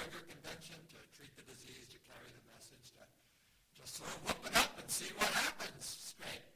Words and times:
driver 0.00 0.24
convention 0.32 0.80
to 0.88 0.96
treat 1.12 1.28
the 1.36 1.44
disease, 1.44 1.84
to 1.92 1.98
carry 2.08 2.30
the 2.32 2.44
message, 2.48 2.96
to 2.96 3.04
just 3.76 3.96
sort 3.96 4.08
of 4.08 4.16
whoop 4.24 4.46
it 4.48 4.56
up 4.56 4.78
and 4.80 4.88
see 4.88 5.12
what 5.16 5.28
happens. 5.28 5.76
It's 6.00 6.14
great. 6.16 6.49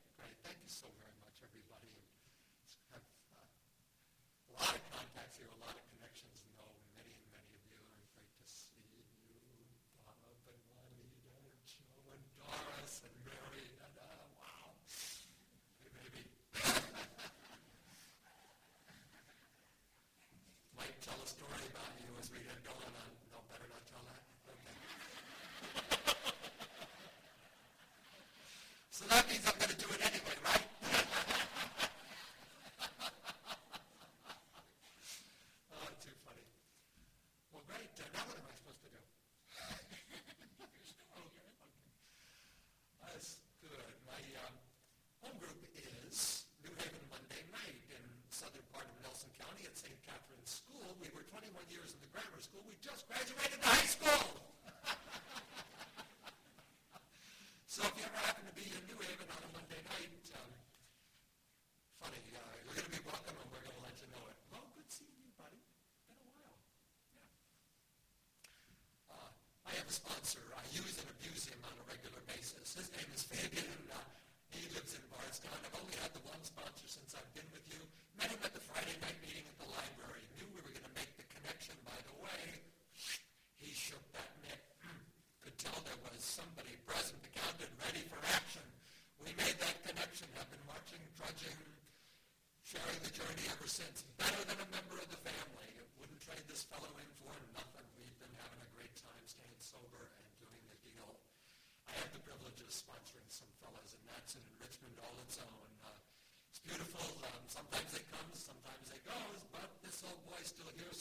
sponsor, 69.94 70.41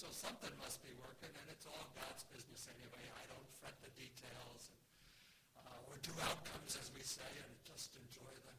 So 0.04 0.12
something 0.28 0.52
must 0.60 0.84
be 0.84 0.92
working, 1.00 1.32
and 1.32 1.48
it's 1.48 1.64
all 1.64 1.88
God's 1.96 2.28
business 2.28 2.68
anyway. 2.68 3.08
I 3.16 3.24
don't 3.32 3.48
fret 3.56 3.72
the 3.80 3.88
details 3.96 4.68
and, 4.68 4.84
uh, 5.64 5.88
or 5.88 5.96
do 6.04 6.12
outcomes, 6.28 6.76
as 6.76 6.92
we 6.92 7.00
say, 7.08 7.24
and 7.24 7.52
just 7.64 7.96
enjoy 7.96 8.36
the, 8.44 8.56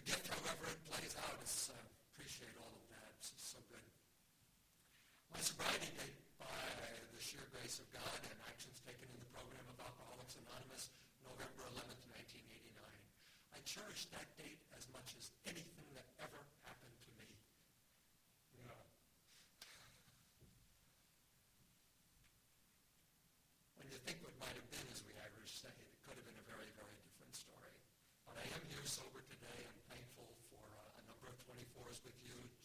the 0.00 0.02
gift 0.08 0.32
however 0.32 0.64
it 0.72 0.80
plays 0.88 1.12
out. 1.20 1.36
I 1.36 1.44
uh, 1.44 1.76
appreciate 2.16 2.56
all 2.56 2.72
of 2.72 2.84
that. 2.88 3.20
It's 3.20 3.36
so 3.36 3.60
good. 3.68 3.84
My 5.28 5.44
sobriety 5.44 5.92
date, 6.00 6.16
by 6.40 6.48
the 7.12 7.20
sheer 7.20 7.44
grace 7.52 7.76
of 7.76 7.92
God 7.92 8.20
and 8.24 8.40
actions 8.48 8.80
taken 8.80 9.12
in 9.12 9.20
the 9.20 9.28
program 9.36 9.68
of 9.68 9.76
Alcoholics 9.76 10.40
Anonymous, 10.40 10.88
November 11.20 11.68
11th, 11.76 12.00
1989. 12.16 12.80
I 13.52 13.60
cherish 13.68 14.08
that 14.16 14.24
date 14.40 14.64
as 14.72 14.88
much 14.88 15.12
as 15.20 15.36
anything. 15.44 15.69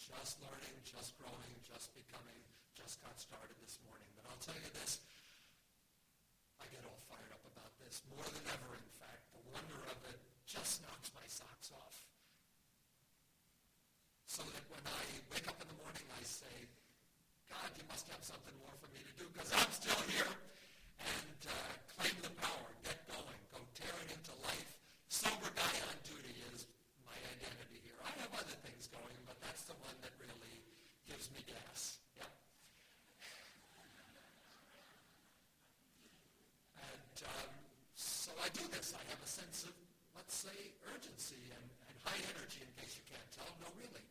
just 0.05 0.37
learning, 0.37 0.77
just 0.85 1.17
growing, 1.17 1.53
just 1.65 1.89
becoming, 1.97 2.37
just 2.77 3.01
got 3.01 3.17
started 3.17 3.57
this 3.57 3.81
morning. 3.89 4.05
But 4.13 4.29
I'll 4.29 4.37
tell 4.37 4.57
you 4.61 4.69
this, 4.77 5.01
I 6.61 6.69
get 6.69 6.85
all 6.85 7.01
fired 7.09 7.33
up 7.33 7.41
about 7.41 7.73
this, 7.81 8.05
more 8.13 8.21
than 8.21 8.45
ever, 8.53 8.69
in 8.77 8.91
fact. 9.01 9.25
The 9.33 9.41
wonder 9.49 9.81
of 9.89 9.97
it 10.13 10.21
just 10.45 10.85
knocks 10.85 11.09
my 11.17 11.25
socks 11.25 11.73
off. 11.73 12.05
So 14.29 14.45
that 14.45 14.65
when 14.69 14.85
I 14.85 15.01
wake 15.33 15.49
up 15.49 15.57
in 15.57 15.67
the 15.73 15.79
morning, 15.81 16.05
I 16.13 16.21
say, 16.21 16.53
God, 17.49 17.73
you 17.73 17.85
must 17.89 18.05
have 18.13 18.21
something 18.21 18.53
more 18.61 18.77
for 18.77 18.89
me 18.93 19.01
to 19.01 19.13
do 19.17 19.25
because 19.33 19.49
I'm 19.57 19.73
still 19.73 20.01
here. 20.13 20.33
And 21.01 21.39
uh, 21.49 21.71
claim 21.97 22.13
the 22.21 22.33
power, 22.45 22.69
get 22.85 23.01
going, 23.09 23.41
go 23.49 23.57
tear 23.73 23.95
it 24.05 24.13
into 24.13 24.37
life. 24.45 24.69
Sober 25.09 25.49
guy 25.57 25.73
on 25.89 25.97
gives 31.25 31.33
me 31.33 31.41
gas. 31.49 31.97
And 36.77 37.17
um, 37.25 37.49
so 37.97 38.29
I 38.37 38.49
do 38.53 38.61
this. 38.69 38.93
I 38.93 39.01
have 39.09 39.21
a 39.23 39.29
sense 39.29 39.65
of, 39.65 39.73
let's 40.13 40.35
say, 40.37 40.53
urgency 40.93 41.41
and, 41.49 41.65
and 41.89 41.95
high 42.05 42.21
energy, 42.37 42.61
in 42.61 42.69
case 42.77 42.93
you 42.93 43.05
can't 43.09 43.25
tell. 43.33 43.49
No, 43.57 43.73
really. 43.81 44.05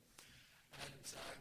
And 0.83 1.07
uh, 1.15 1.35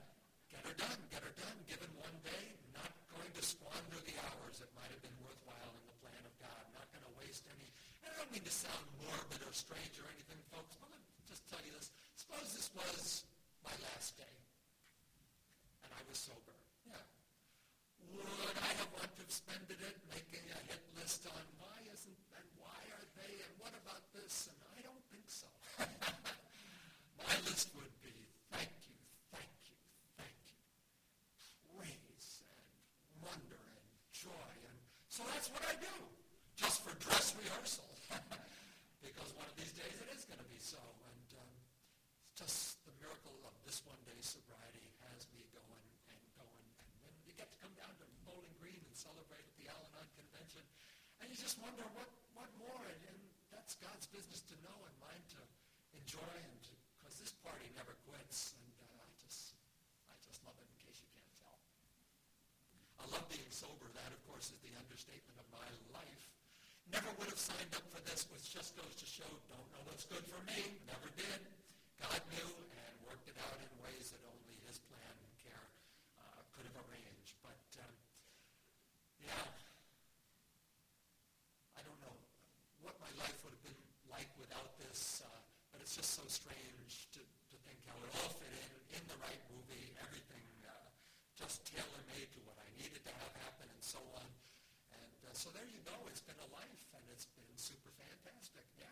get 0.53 0.61
her 0.61 0.77
done, 0.77 0.99
get 1.09 1.25
her 1.25 1.33
done, 1.41 1.57
given 1.65 1.89
one 1.97 2.17
day, 2.21 2.53
not 2.77 2.93
going 3.09 3.33
to 3.33 3.41
squander 3.41 3.97
the 4.05 4.13
hours 4.29 4.61
that 4.61 4.69
might 4.77 4.93
have 4.93 5.01
been 5.01 5.17
worthwhile 5.25 5.73
in 5.73 5.85
the 5.89 5.97
plan 6.05 6.21
of 6.21 6.33
God, 6.37 6.63
not 6.77 6.85
going 6.93 7.01
to 7.01 7.13
waste 7.17 7.49
any, 7.49 7.65
and 8.05 8.13
I 8.13 8.21
don't 8.21 8.29
mean 8.29 8.45
to 8.45 8.53
sound 8.53 8.85
morbid 9.01 9.41
or 9.41 9.53
strange 9.57 9.97
or 9.97 10.05
anything, 10.13 10.37
folks, 10.53 10.77
but 10.77 10.93
let 10.93 11.01
me 11.01 11.09
just 11.25 11.49
tell 11.49 11.63
you 11.65 11.73
this. 11.73 11.89
Suppose 12.13 12.53
this 12.53 12.69
was 12.77 13.25
my 13.65 13.73
last 13.89 14.13
day. 14.21 14.32
Suspended 19.43 19.81
it, 19.83 19.97
making 20.07 20.45
a 20.55 20.59
hit 20.71 20.79
list 20.95 21.27
on 21.27 21.43
why 21.59 21.75
isn't 21.91 22.21
and 22.39 22.47
why 22.55 22.79
are 22.95 23.07
they 23.19 23.33
and 23.43 23.53
what 23.59 23.75
about 23.83 24.03
this? 24.15 24.47
And 24.47 24.55
I 24.71 24.79
don't 24.87 25.03
think 25.11 25.27
so. 25.27 25.51
My 27.19 27.35
list 27.43 27.75
would 27.75 27.91
be 27.99 28.15
thank 28.55 28.71
you, 28.87 28.95
thank 29.35 29.51
you, 29.67 29.75
thank 30.15 30.39
you. 30.47 30.59
Praise 31.75 32.47
and 32.47 32.67
wonder 33.19 33.59
and 33.59 33.87
joy. 34.15 34.53
And 34.63 34.79
so 35.11 35.27
that's 35.27 35.51
what 35.51 35.63
I 35.67 35.75
do, 35.75 35.95
just 36.55 36.79
for 36.87 36.95
dress 37.03 37.35
rehearsal. 37.35 37.91
because 39.03 39.31
one 39.35 39.47
of 39.47 39.55
these 39.59 39.75
days 39.75 39.95
it 39.99 40.07
is 40.15 40.23
going 40.23 40.39
to 40.39 40.47
be 40.47 40.59
so. 40.63 40.79
And 40.79 41.27
um, 41.35 41.51
just 42.39 42.79
the 42.87 42.95
miracle 43.03 43.35
of 43.43 43.55
this 43.67 43.83
one 43.83 43.99
day 44.07 44.19
sobriety 44.23 44.87
has 45.11 45.27
me 45.35 45.43
going 45.51 45.83
and 46.07 46.21
going. 46.39 46.67
And 46.79 46.87
when 47.03 47.15
you 47.27 47.35
get 47.35 47.51
to 47.51 47.59
come 47.59 47.75
down 47.75 47.91
to 47.99 48.07
Bowling 48.23 48.55
Green 49.03 49.11
celebrate 49.11 49.43
at 49.43 49.55
the 49.59 49.67
Al-Anon 49.67 50.07
convention, 50.15 50.63
and 51.19 51.27
you 51.27 51.35
just 51.35 51.59
wonder 51.59 51.83
what, 51.91 52.07
what 52.39 52.47
more, 52.55 52.79
and, 52.87 53.01
and 53.11 53.19
that's 53.51 53.75
God's 53.83 54.07
business 54.07 54.39
to 54.47 54.55
know 54.63 54.77
and 54.87 54.95
mine 55.03 55.23
to 55.35 55.43
enjoy, 55.99 56.23
and 56.23 56.55
because 56.95 57.19
this 57.19 57.35
party 57.43 57.67
never 57.75 57.91
quits, 58.07 58.55
and 58.55 58.71
uh, 58.79 59.03
I 59.03 59.11
just 59.19 59.59
I 60.07 60.15
just 60.23 60.39
love 60.47 60.55
it. 60.55 60.63
In 60.71 60.87
case 60.87 61.03
you 61.03 61.11
can't 61.11 61.35
tell, 61.35 61.59
I 63.03 63.11
love 63.11 63.27
being 63.27 63.51
sober. 63.51 63.91
That, 63.91 64.15
of 64.15 64.23
course, 64.23 64.55
is 64.55 64.59
the 64.63 64.71
understatement 64.79 65.35
of 65.35 65.47
my 65.51 65.67
life. 65.91 66.23
Never 66.87 67.11
would 67.19 67.27
have 67.27 67.43
signed 67.43 67.75
up 67.75 67.83
for 67.91 67.99
this, 68.07 68.23
which 68.31 68.55
just 68.55 68.71
goes 68.79 68.95
to 69.03 69.07
show 69.07 69.27
don't 69.51 69.67
know 69.75 69.83
what's 69.83 70.07
good 70.07 70.23
for 70.31 70.39
me. 70.47 70.79
Never 70.87 71.11
did. 71.19 71.43
God 71.99 72.23
knew 72.31 72.51
and 72.71 72.93
worked 73.03 73.27
it 73.27 73.35
out 73.35 73.59
in 73.59 73.67
ways 73.83 74.15
that 74.15 74.23
only 74.31 74.63
His 74.63 74.79
plan 74.87 75.11
and 75.11 75.33
care 75.43 75.67
uh, 76.23 76.39
could 76.55 76.63
have 76.71 76.79
arranged. 76.87 77.35
But 77.43 77.59
um, 77.83 77.95
yeah, 79.23 79.47
I 81.79 81.81
don't 81.87 81.99
know 82.03 82.17
what 82.83 82.99
my 82.99 83.11
life 83.23 83.39
would 83.47 83.55
have 83.55 83.63
been 83.63 83.83
like 84.11 84.27
without 84.35 84.75
this, 84.83 85.23
uh, 85.23 85.31
but 85.71 85.79
it's 85.79 85.95
just 85.95 86.11
so 86.13 86.27
strange 86.27 87.07
to, 87.15 87.23
to 87.23 87.55
think 87.63 87.79
how 87.87 87.95
it 88.03 88.11
all 88.19 88.35
fit 88.35 88.51
in, 88.51 88.99
in 88.99 89.03
the 89.07 89.15
right 89.23 89.39
movie, 89.55 89.95
everything 90.03 90.43
uh, 90.67 90.75
just 91.39 91.63
tailor-made 91.63 92.29
to 92.35 92.39
what 92.43 92.59
I 92.59 92.67
needed 92.75 92.99
to 93.07 93.13
have 93.15 93.33
happen 93.47 93.71
and 93.71 93.79
so 93.79 94.03
on. 94.19 94.27
And 94.91 95.17
uh, 95.23 95.31
so 95.43 95.51
there 95.51 95.67
you 95.75 95.83
go. 95.83 95.91
It's 96.07 96.23
been 96.23 96.39
a 96.39 96.49
life, 96.55 96.83
and 96.95 97.03
it's 97.11 97.27
been 97.35 97.51
super 97.59 97.91
fantastic. 97.99 98.63
Yeah. 98.79 98.87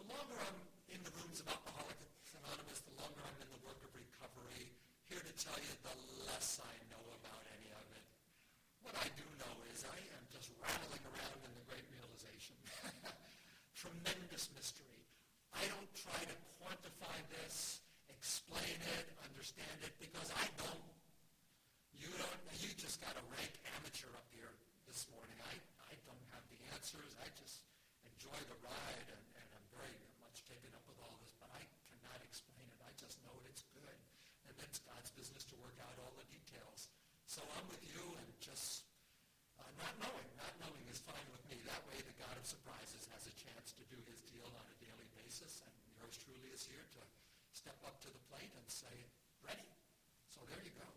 The 0.00 0.08
longer 0.08 0.32
I'm 0.32 0.60
in 0.88 0.96
the 1.04 1.12
rooms 1.12 1.44
of 1.44 1.46
Alcoholics 1.52 2.32
Anonymous, 2.40 2.80
the 2.88 2.96
longer 2.96 3.20
I'm 3.20 3.36
in 3.44 3.52
the 3.52 3.60
work 3.60 3.76
of 3.84 3.92
recovery, 3.92 4.72
here 5.12 5.20
to 5.20 5.34
tell 5.36 5.60
you 5.60 5.76
the 5.84 5.92
less 6.24 6.64
I 6.64 6.72
know 6.88 7.04
about 7.20 7.44
any 7.52 7.68
of 7.68 7.84
it. 8.00 8.06
What 8.80 8.96
I 8.96 9.12
do 9.12 9.28
know 9.36 9.60
is 9.68 9.84
I 9.84 10.00
am 10.16 10.24
just 10.32 10.56
rattling 10.56 11.04
around 11.04 11.36
in 11.44 11.52
the 11.52 11.68
great 11.68 11.84
realization. 11.92 12.56
Tremendous 13.76 14.48
mystery. 14.56 15.04
I 15.52 15.68
don't 15.68 15.92
try 16.00 16.16
to 16.16 16.36
quantify 16.64 17.18
this, 17.44 17.84
explain 18.08 18.80
it, 18.96 19.04
understand 19.20 19.84
it, 19.84 19.92
because 20.00 20.32
I 20.32 20.48
don't. 20.64 20.88
You 21.92 22.08
don't. 22.08 22.40
You 22.56 22.72
just 22.80 23.04
got 23.04 23.12
a 23.12 23.24
rank 23.36 23.52
amateur 23.76 24.08
up 24.16 24.24
here 24.32 24.56
this 24.90 25.06
morning. 25.14 25.38
I, 25.46 25.54
I 25.86 25.94
don't 26.02 26.24
answers. 26.90 27.14
I 27.22 27.30
just 27.38 27.62
enjoy 28.02 28.34
the 28.50 28.58
ride, 28.66 29.06
and, 29.14 29.24
and 29.38 29.48
I'm 29.54 29.68
very 29.70 29.94
much 30.18 30.42
taken 30.50 30.74
up 30.74 30.82
with 30.90 30.98
all 30.98 31.14
this, 31.22 31.30
but 31.38 31.46
I 31.54 31.62
cannot 31.86 32.18
explain 32.26 32.66
it. 32.66 32.82
I 32.82 32.90
just 32.98 33.22
know 33.22 33.30
it. 33.38 33.46
It's 33.46 33.62
good. 33.70 33.98
And 34.50 34.58
it's 34.58 34.82
God's 34.82 35.14
business 35.14 35.46
to 35.54 35.56
work 35.62 35.78
out 35.86 35.94
all 36.02 36.10
the 36.18 36.26
details. 36.26 36.90
So 37.30 37.46
I'm 37.54 37.62
with 37.70 37.78
you 37.86 38.02
and 38.18 38.26
just 38.42 38.90
uh, 39.54 39.70
not 39.78 39.94
knowing. 40.02 40.26
Not 40.34 40.50
knowing 40.58 40.82
is 40.90 40.98
fine 40.98 41.22
with 41.30 41.46
me. 41.46 41.62
That 41.62 41.78
way 41.86 41.94
the 42.02 42.16
God 42.18 42.34
of 42.34 42.42
surprises 42.42 43.06
has 43.14 43.22
a 43.30 43.34
chance 43.38 43.70
to 43.78 43.86
do 43.86 43.98
his 44.10 44.26
deal 44.26 44.50
on 44.50 44.66
a 44.66 44.76
daily 44.82 45.06
basis, 45.14 45.62
and 45.62 45.74
yours 45.94 46.18
truly 46.18 46.50
is 46.50 46.66
here 46.66 46.90
to 46.98 47.02
step 47.54 47.78
up 47.86 48.02
to 48.02 48.10
the 48.10 48.22
plate 48.26 48.50
and 48.50 48.66
say, 48.66 49.06
ready. 49.46 49.70
So 50.26 50.42
there 50.50 50.58
you 50.66 50.74
go. 50.74 50.90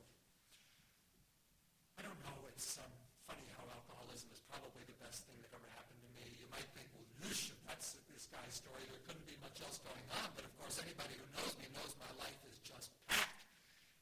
I 2.01 2.10
don't 2.10 2.18
know. 2.25 2.50
It's 2.50 2.81
um, 2.81 2.90
funny 3.30 3.45
how 3.56 3.63
alcoholism 3.72 4.30
is 4.36 4.42
probably 4.51 4.84
the 4.84 4.98
best 5.00 5.24
thing 5.24 5.40
that 5.42 5.51
ever 5.56 5.69
happened 5.74 6.01
to 6.04 6.12
me. 6.12 6.25
You 6.38 6.48
might 6.51 6.68
think, 6.75 6.92
well, 6.92 7.07
whoosh, 7.24 7.56
if 7.56 7.60
that's 7.66 7.95
this 8.12 8.22
guy's 8.33 8.57
story, 8.57 8.81
there 8.89 9.01
couldn't 9.06 9.27
be 9.30 9.38
much 9.45 9.62
else 9.62 9.77
going 9.85 10.07
on. 10.18 10.27
But 10.33 10.50
of 10.50 10.53
course, 10.57 10.81
anybody 10.81 11.13
who 11.15 11.25
knows 11.38 11.53
me 11.62 11.69
knows 11.77 11.94
my 12.01 12.09
life 12.18 12.41
is 12.50 12.57
just 12.65 12.89
packed 13.06 13.45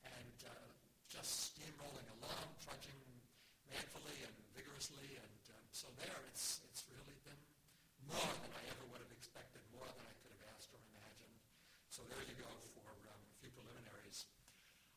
and 0.07 0.37
uh, 0.47 0.51
just 1.11 1.51
steamrolling 1.53 2.07
along, 2.19 2.47
trudging 2.63 2.95
manfully 3.67 4.17
and 4.23 4.35
vigorously. 4.55 5.19
And 5.19 5.43
um, 5.51 5.65
so 5.75 5.91
there, 5.99 6.15
it's 6.31 6.63
it's 6.71 6.87
really 6.87 7.17
been 7.27 7.39
more 8.07 8.31
than 8.41 8.51
I 8.55 8.63
ever 8.71 8.83
would 8.95 9.03
have 9.03 9.11
expected, 9.13 9.59
more 9.75 9.87
than 9.87 10.05
I 10.07 10.15
could 10.23 10.31
have 10.31 10.45
asked 10.55 10.71
or 10.71 10.79
imagined. 10.95 11.35
So 11.91 12.07
there 12.07 12.23
you 12.23 12.35
go 12.39 12.47
for 12.75 12.87
um, 13.11 13.19
a 13.19 13.35
few 13.43 13.51
preliminaries. 13.51 14.31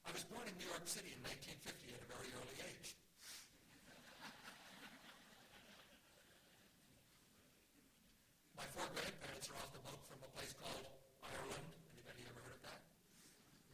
I 0.06 0.14
was 0.14 0.22
born 0.30 0.46
in 0.46 0.54
New 0.60 0.68
York 0.70 0.86
City 0.86 1.10
in 1.10 1.18
1950 1.26 1.90
at 1.96 2.00
a 2.04 2.08
very 2.10 2.30
early 2.38 2.58
age. 2.70 2.94
My 8.58 8.66
four 8.76 8.86
grandparents 8.94 9.48
are 9.50 9.56
off 9.58 9.72
the 9.72 9.80
boat 9.82 9.98
from 10.06 10.20
a 10.22 10.30
place 10.36 10.52
called 10.54 10.84
Ireland. 11.24 11.66
Anybody 11.96 12.22
ever 12.28 12.40
heard 12.46 12.56
of 12.60 12.64
that? 12.68 12.80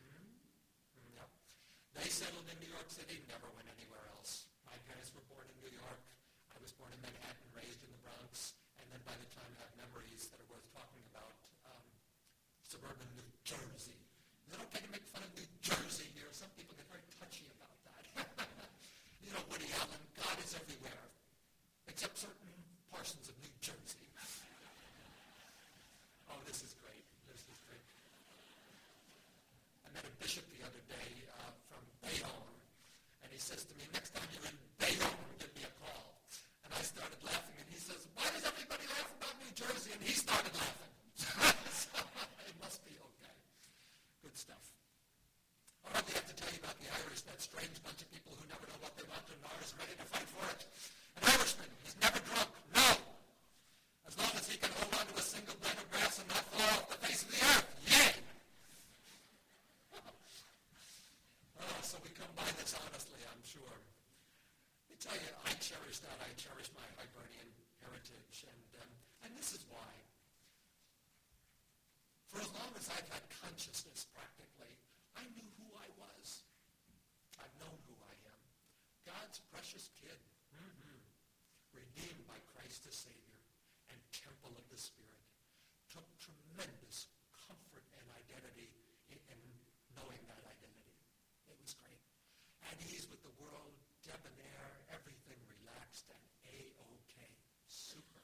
Mm-hmm. 0.00 0.30
Mm, 0.96 1.10
yep. 1.18 1.28
They 1.98 2.08
settled 2.08 2.39
in 2.50 2.58
New 2.58 2.72
York 2.74 2.90
City, 2.90 3.22
never 3.30 3.46
went 3.54 3.66
anywhere 3.70 4.02
else. 4.18 4.50
My 4.66 4.74
parents 4.90 5.14
were 5.14 5.22
born 5.30 5.46
in 5.46 5.56
New 5.62 5.72
York. 5.72 6.00
I 6.50 6.58
was 6.58 6.74
born 6.74 6.90
in 6.90 7.00
Manhattan, 7.02 7.46
raised 7.54 7.80
in 7.86 7.90
the 7.94 8.00
Bronx, 8.02 8.58
and 8.82 8.86
then 8.90 9.00
by 9.06 9.14
the 9.18 9.28
time 9.30 9.50
I 9.58 9.66
have 9.66 9.74
memories 9.78 10.26
that 10.34 10.38
are 10.42 10.50
worth 10.50 10.66
talking 10.74 11.02
about, 11.14 11.34
um, 11.70 11.86
suburban 12.66 13.06
New 13.14 13.26
Jersey. 13.46 13.98
Is 14.46 14.58
it 14.58 14.60
okay 14.70 14.82
to 14.82 14.90
make 14.90 15.06
fun 15.10 15.22
of 15.22 15.30
New 15.38 15.46
Jersey 15.62 16.10
here? 16.18 16.26
Some 16.34 16.50
people 16.58 16.74
get 16.74 16.86
very 16.90 17.06
touchy 17.18 17.46
about 17.54 17.76
that. 17.86 18.02
you 19.22 19.30
know, 19.30 19.42
Woody 19.50 19.70
Allen, 19.78 20.02
God 20.18 20.36
is 20.42 20.54
everywhere, 20.58 21.06
except 21.86 22.18
certain 22.18 22.50
portions 22.90 23.30
of 23.30 23.34
New 23.38 23.52
Jersey. 23.62 24.06
oh, 26.34 26.40
this 26.46 26.62
is 26.66 26.74
great. 26.82 27.06
This 27.30 27.42
is 27.46 27.58
great. 27.66 27.86
I 29.86 29.88
met 29.94 30.04
a 30.06 30.14
bishop 30.18 30.46
the 30.50 30.62
other 30.66 30.82
day 30.90 31.10
uh, 31.30 31.50
from 31.70 31.82
Bayonne, 32.02 32.58
and 33.22 33.28
he 33.30 33.38
says 33.38 33.64
to 33.66 33.74
me, 33.78 33.84
next 33.94 34.14
time 34.14 34.26
you're 34.34 34.46
in 34.50 34.58
Bayonne, 34.78 35.26
give 35.38 35.52
me 35.54 35.62
a 35.66 35.72
call. 35.82 36.18
And 36.66 36.70
I 36.74 36.82
started 36.82 37.18
laughing, 37.22 37.56
and 37.58 37.68
he 37.70 37.78
says, 37.78 38.06
why 38.14 38.26
does 38.34 38.46
everybody 38.46 38.86
laugh 38.90 39.10
about 39.18 39.34
New 39.42 39.52
Jersey? 39.54 39.90
And 39.94 40.02
he 40.02 40.14
started 40.14 40.50
laughing. 40.54 40.94
so 41.18 41.98
it 42.46 42.56
must 42.62 42.82
be 42.86 42.94
okay. 42.98 43.36
Good 44.22 44.36
stuff. 44.38 44.62
I 45.90 45.98
hardly 45.98 46.14
have 46.14 46.28
to 46.30 46.36
tell 46.38 46.50
you 46.54 46.60
about 46.62 46.78
the 46.78 46.88
Irish, 47.02 47.22
that 47.26 47.38
strange 47.42 47.76
bunch 47.82 47.98
of 48.02 48.08
people 48.14 48.30
who 48.38 48.44
never 48.46 48.62
know 48.70 48.78
what 48.84 48.94
they 48.94 49.06
want 49.10 49.26
and 49.26 49.40
are 49.42 49.50
always 49.50 49.74
ready 49.74 49.94
to 49.98 50.06
fight 50.06 50.28
for 50.30 50.44
it. 50.54 50.60
An 51.18 51.22
Irishman, 51.34 51.70
he's 51.82 51.98
never 51.98 52.20
drunk. 52.22 52.50
No. 52.76 52.88
As 54.06 54.14
long 54.14 54.32
as 54.38 54.46
he 54.46 54.54
can 54.60 54.70
hold 54.78 54.92
on 54.94 55.04
to 55.10 55.16
a 55.18 55.24
single 55.24 55.56
blade 55.58 55.74
of 55.80 55.88
grass 55.90 56.22
and 56.22 56.28
not 56.30 56.44
fall 56.54 56.70
off 56.78 56.86
the 56.94 56.98
face 57.02 57.22
of 57.26 57.30
the 57.34 57.40
earth. 57.42 57.66
Yay! 57.90 58.12
oh, 61.58 61.80
so 61.82 61.96
we 62.06 62.10
come 62.14 62.30
by 62.38 62.46
this 62.60 62.72
honestly, 62.78 63.20
I'm 63.26 63.42
sure. 63.42 63.74
Let 64.86 64.88
me 64.94 64.96
tell 65.00 65.18
you, 65.18 65.30
I 65.42 65.52
cherish 65.58 65.98
that. 66.06 66.16
I 66.22 66.30
cherish 66.38 66.70
my 66.76 66.86
Hibernian 67.02 67.50
heritage. 67.82 68.46
And, 68.46 68.68
um, 68.84 68.90
and 69.26 69.30
this 69.34 69.52
is 69.56 69.62
why. 69.66 69.90
For 72.30 72.38
as 72.38 72.50
long 72.54 72.70
as 72.78 72.86
I've 72.94 73.10
had 73.10 73.24
consciousness 73.42 74.06
practically, 74.14 74.70
I 75.18 75.26
knew 75.34 75.46
who 75.58 75.66
I 75.74 75.88
was. 75.98 76.46
I've 77.42 77.52
known 77.58 77.74
who 77.90 77.96
I 78.06 78.14
am. 78.30 78.40
God's 79.02 79.42
precious 79.50 79.90
kid. 79.98 80.14
Mm-hmm. 80.54 81.00
Redeemed 81.74 82.22
by 82.30 82.38
Christ 82.54 82.86
the 82.86 82.94
Savior 82.94 83.42
and 83.90 83.98
temple 84.14 84.54
of 84.54 84.66
the 84.70 84.78
Spirit. 84.78 85.26
Took 85.90 86.06
tremendous 86.22 87.10
comfort 87.34 87.82
and 87.98 88.06
identity 88.14 88.70
in, 89.10 89.18
in 89.26 89.40
knowing 89.98 90.22
that 90.30 90.42
identity. 90.46 90.94
It 91.50 91.58
was 91.58 91.74
great. 91.74 91.98
At 92.70 92.78
ease 92.86 93.10
with 93.10 93.22
the 93.26 93.29
world, 93.40 93.74
debonair, 94.04 94.64
everything 94.92 95.40
relaxed 95.48 96.08
and 96.12 96.24
A-OK. 96.52 97.14
Super. 97.66 98.22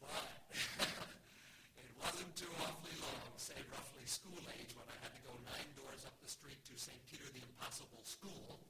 But 0.00 0.36
it 1.80 1.92
wasn't 1.96 2.32
too 2.36 2.52
awfully 2.60 2.96
long, 3.00 3.32
say 3.36 3.56
roughly 3.72 4.04
school 4.04 4.40
age, 4.60 4.76
when 4.76 4.88
I 4.88 4.96
had 5.00 5.12
to 5.16 5.22
go 5.24 5.32
nine 5.48 5.70
doors 5.76 6.04
up 6.04 6.16
the 6.20 6.28
street 6.28 6.60
to 6.68 6.74
St. 6.76 6.98
Peter 7.08 7.28
the 7.32 7.44
Impossible 7.44 8.04
School. 8.04 8.60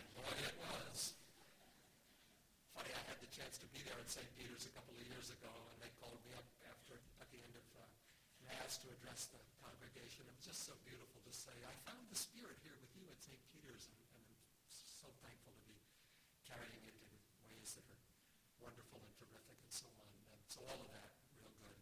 And 0.00 0.06
boy, 0.16 0.34
it 0.40 0.56
was. 0.60 1.16
Funny, 2.72 2.92
I 2.92 3.02
had 3.08 3.20
the 3.20 3.30
chance 3.32 3.56
to 3.60 3.68
be 3.72 3.80
there 3.84 3.96
at 3.96 4.08
St. 4.08 4.28
Peter's 4.36 4.68
a 4.68 4.72
couple 4.76 4.96
of 4.96 5.04
years 5.04 5.32
ago, 5.32 5.52
and 5.72 5.76
they 5.80 5.92
called 6.00 6.20
me 6.24 6.32
up 6.36 6.44
after 6.68 7.00
at 7.20 7.28
the 7.32 7.40
end 7.40 7.56
of 7.56 7.66
uh, 7.80 7.84
Mass 8.66 8.82
to 8.82 8.90
address 8.98 9.30
the 9.30 9.38
congregation. 9.62 10.26
It 10.26 10.34
was 10.34 10.42
just 10.42 10.66
so 10.66 10.74
beautiful 10.82 11.22
to 11.22 11.30
say, 11.30 11.54
I 11.54 11.70
found 11.86 12.02
the 12.10 12.18
Spirit 12.18 12.58
here 12.66 12.74
with 12.82 12.90
you 12.98 13.06
at 13.14 13.22
St. 13.22 13.38
Peter's, 13.54 13.86
and, 13.86 13.94
and 14.10 14.26
I'm 14.26 14.66
so 14.66 15.06
thankful 15.22 15.54
to 15.54 15.64
be 15.70 15.78
carrying 16.50 16.82
it 16.82 16.98
in 16.98 17.06
ways 17.46 17.78
that 17.78 17.86
are 17.86 18.02
wonderful 18.58 18.98
and 18.98 19.14
terrific 19.22 19.54
and 19.54 19.70
so 19.70 19.86
on. 20.02 20.10
And 20.34 20.42
so 20.50 20.66
all 20.66 20.82
of 20.82 20.90
that, 20.98 21.14
real 21.38 21.54
good. 21.62 21.78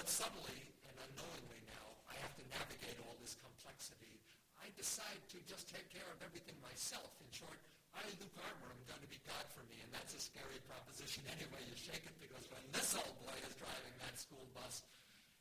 But 0.00 0.08
suddenly 0.08 0.72
and 0.88 0.96
unknowingly 0.96 1.60
now, 1.76 2.00
I 2.08 2.16
have 2.24 2.32
to 2.40 2.44
navigate 2.48 2.96
all 3.04 3.12
this 3.20 3.36
complexity. 3.36 4.24
I 4.64 4.72
decide 4.80 5.20
to 5.36 5.44
just 5.44 5.68
take 5.68 5.92
care 5.92 6.08
of 6.08 6.24
everything 6.24 6.56
myself. 6.64 7.12
In 7.20 7.28
short, 7.36 7.60
I, 7.92 8.00
Luke 8.16 8.32
Armour, 8.48 8.72
am 8.72 8.80
going 8.88 9.04
to 9.04 9.12
be 9.12 9.20
God 9.28 9.44
for 9.52 9.60
me, 9.68 9.76
and 9.84 9.92
that's 9.92 10.16
a 10.16 10.22
scary 10.24 10.56
proposition 10.64 11.20
anyway. 11.28 11.60
You 11.68 11.76
shake 11.76 12.08
it 12.08 12.16
because 12.16 12.48
when 12.48 12.64
this 12.72 12.96
old 12.96 13.12
boy 13.20 13.36
is 13.44 13.52
driving 13.60 13.92
that 14.00 14.16
school 14.16 14.48
bus, 14.56 14.88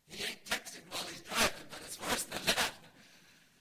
he 0.08 0.24
ain't 0.24 0.44
texting 0.48 0.84
while 0.92 1.04
he's 1.12 1.24
driving, 1.28 1.68
but 1.72 1.82
it's 1.84 2.00
worse 2.00 2.24
than 2.32 2.44
that. 2.56 2.74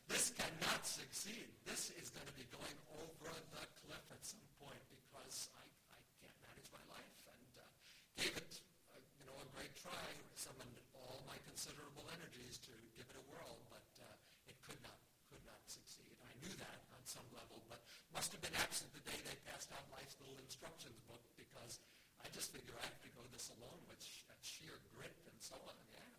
This 0.06 0.30
cannot 0.38 0.86
succeed. 0.86 1.50
This 1.66 1.90
is 1.98 2.10
going 2.14 2.26
to 2.26 2.36
be 2.38 2.46
going 2.54 2.76
over 3.02 3.30
the 3.52 3.64
cliff 3.82 4.06
at 4.14 4.22
some 4.22 4.46
point 4.62 4.82
because 4.88 5.50
I, 5.58 5.64
I 5.90 5.98
can't 6.22 6.38
manage 6.46 6.70
my 6.70 6.82
life 6.90 7.14
and 7.34 7.50
uh, 7.58 7.66
gave 8.14 8.34
it, 8.38 8.52
uh, 8.94 9.02
you 9.18 9.26
know, 9.26 9.36
a 9.42 9.48
great 9.58 9.74
try, 9.74 10.06
summoned 10.38 10.78
all 10.94 11.26
my 11.26 11.36
considerable 11.50 12.06
energies 12.14 12.62
to 12.62 12.72
give 12.94 13.06
it 13.10 13.16
a 13.18 13.24
whirl, 13.30 13.58
but 13.68 13.86
uh, 13.98 14.06
it 14.46 14.56
could 14.62 14.78
not, 14.86 14.98
could 15.26 15.42
not 15.44 15.60
succeed. 15.66 16.14
I 16.22 16.32
knew 16.38 16.54
that 16.62 16.80
on 16.94 17.02
some 17.02 17.26
level, 17.34 17.60
but 17.66 17.82
must 18.14 18.30
have 18.32 18.40
been 18.40 18.56
absent 18.62 18.94
the 18.94 19.02
day 19.02 19.18
they 19.26 19.36
passed 19.50 19.74
out 19.74 19.84
life's 19.92 20.16
little 20.22 20.38
instructions 20.40 20.96
book 21.10 21.20
because 21.36 21.82
I 22.22 22.30
just 22.32 22.54
figure 22.54 22.74
I 22.78 22.86
have 22.86 23.02
to 23.02 23.10
go 23.12 23.22
this 23.34 23.52
alone 23.60 23.82
with 23.90 24.00
sheer 24.40 24.78
grit 24.94 25.12
and 25.28 25.36
so 25.42 25.58
on. 25.68 25.76
Yeah. 25.92 26.15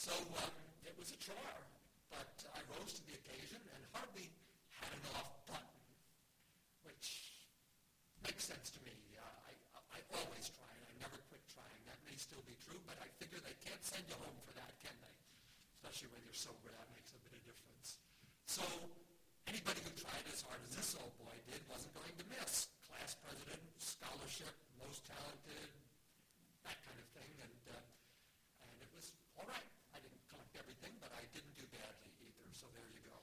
So 0.00 0.16
um, 0.16 0.56
it 0.88 0.96
was 0.96 1.12
a 1.12 1.18
chore 1.20 1.60
but 2.08 2.32
I 2.56 2.64
rose 2.72 2.96
to 2.96 3.04
the 3.04 3.20
occasion 3.20 3.60
and 3.76 3.84
hardly 3.92 4.32
had 4.80 4.88
an 4.96 5.04
off 5.12 5.28
button, 5.44 5.84
which 6.88 7.36
makes 8.24 8.48
sense 8.48 8.72
to 8.72 8.80
me. 8.88 8.96
Uh, 9.12 9.20
I, 9.20 9.52
I 9.92 10.00
always 10.16 10.48
try, 10.48 10.72
and 10.72 10.84
I 10.88 10.94
never 11.04 11.20
quit 11.28 11.44
trying. 11.52 11.84
That 11.84 12.00
may 12.08 12.16
still 12.16 12.40
be 12.48 12.56
true, 12.64 12.80
but 12.88 12.96
I 12.96 13.12
figure 13.20 13.44
they 13.44 13.52
can't 13.60 13.84
send 13.84 14.08
you 14.08 14.16
home 14.16 14.40
for 14.40 14.56
that, 14.56 14.72
can 14.80 14.96
they? 15.04 15.16
Especially 15.76 16.16
when 16.16 16.24
you're 16.24 16.40
sober, 16.48 16.72
that 16.72 16.88
makes 16.96 17.12
a 17.12 17.20
bit 17.20 17.36
of 17.36 17.44
difference. 17.44 18.00
So 18.48 18.64
anybody 19.52 19.84
who 19.84 19.92
tried 20.00 20.24
as 20.32 20.40
hard 20.40 20.64
as 20.64 20.80
this 20.80 20.96
old 20.96 21.12
boy 21.20 21.36
did 21.44 21.60
wasn't 21.68 21.92
going 21.92 22.16
to 22.16 22.24
miss. 22.40 22.72
Class 22.88 23.20
president, 23.20 23.60
scholarship, 23.76 24.56
most 24.80 25.04
talented, 25.04 25.68
that 26.64 26.80
kind 26.88 26.96
of 26.96 27.06
thing, 27.12 27.32
and 27.44 27.60
uh, 27.68 28.64
and 28.64 28.80
it 28.80 28.88
was 28.96 29.12
all 29.36 29.44
right 29.44 29.68
everything, 30.70 30.94
but 31.02 31.10
I 31.18 31.26
didn't 31.34 31.58
do 31.58 31.66
badly 31.74 32.14
either, 32.22 32.46
so 32.54 32.70
there 32.70 32.86
you 32.94 33.02
go. 33.02 33.18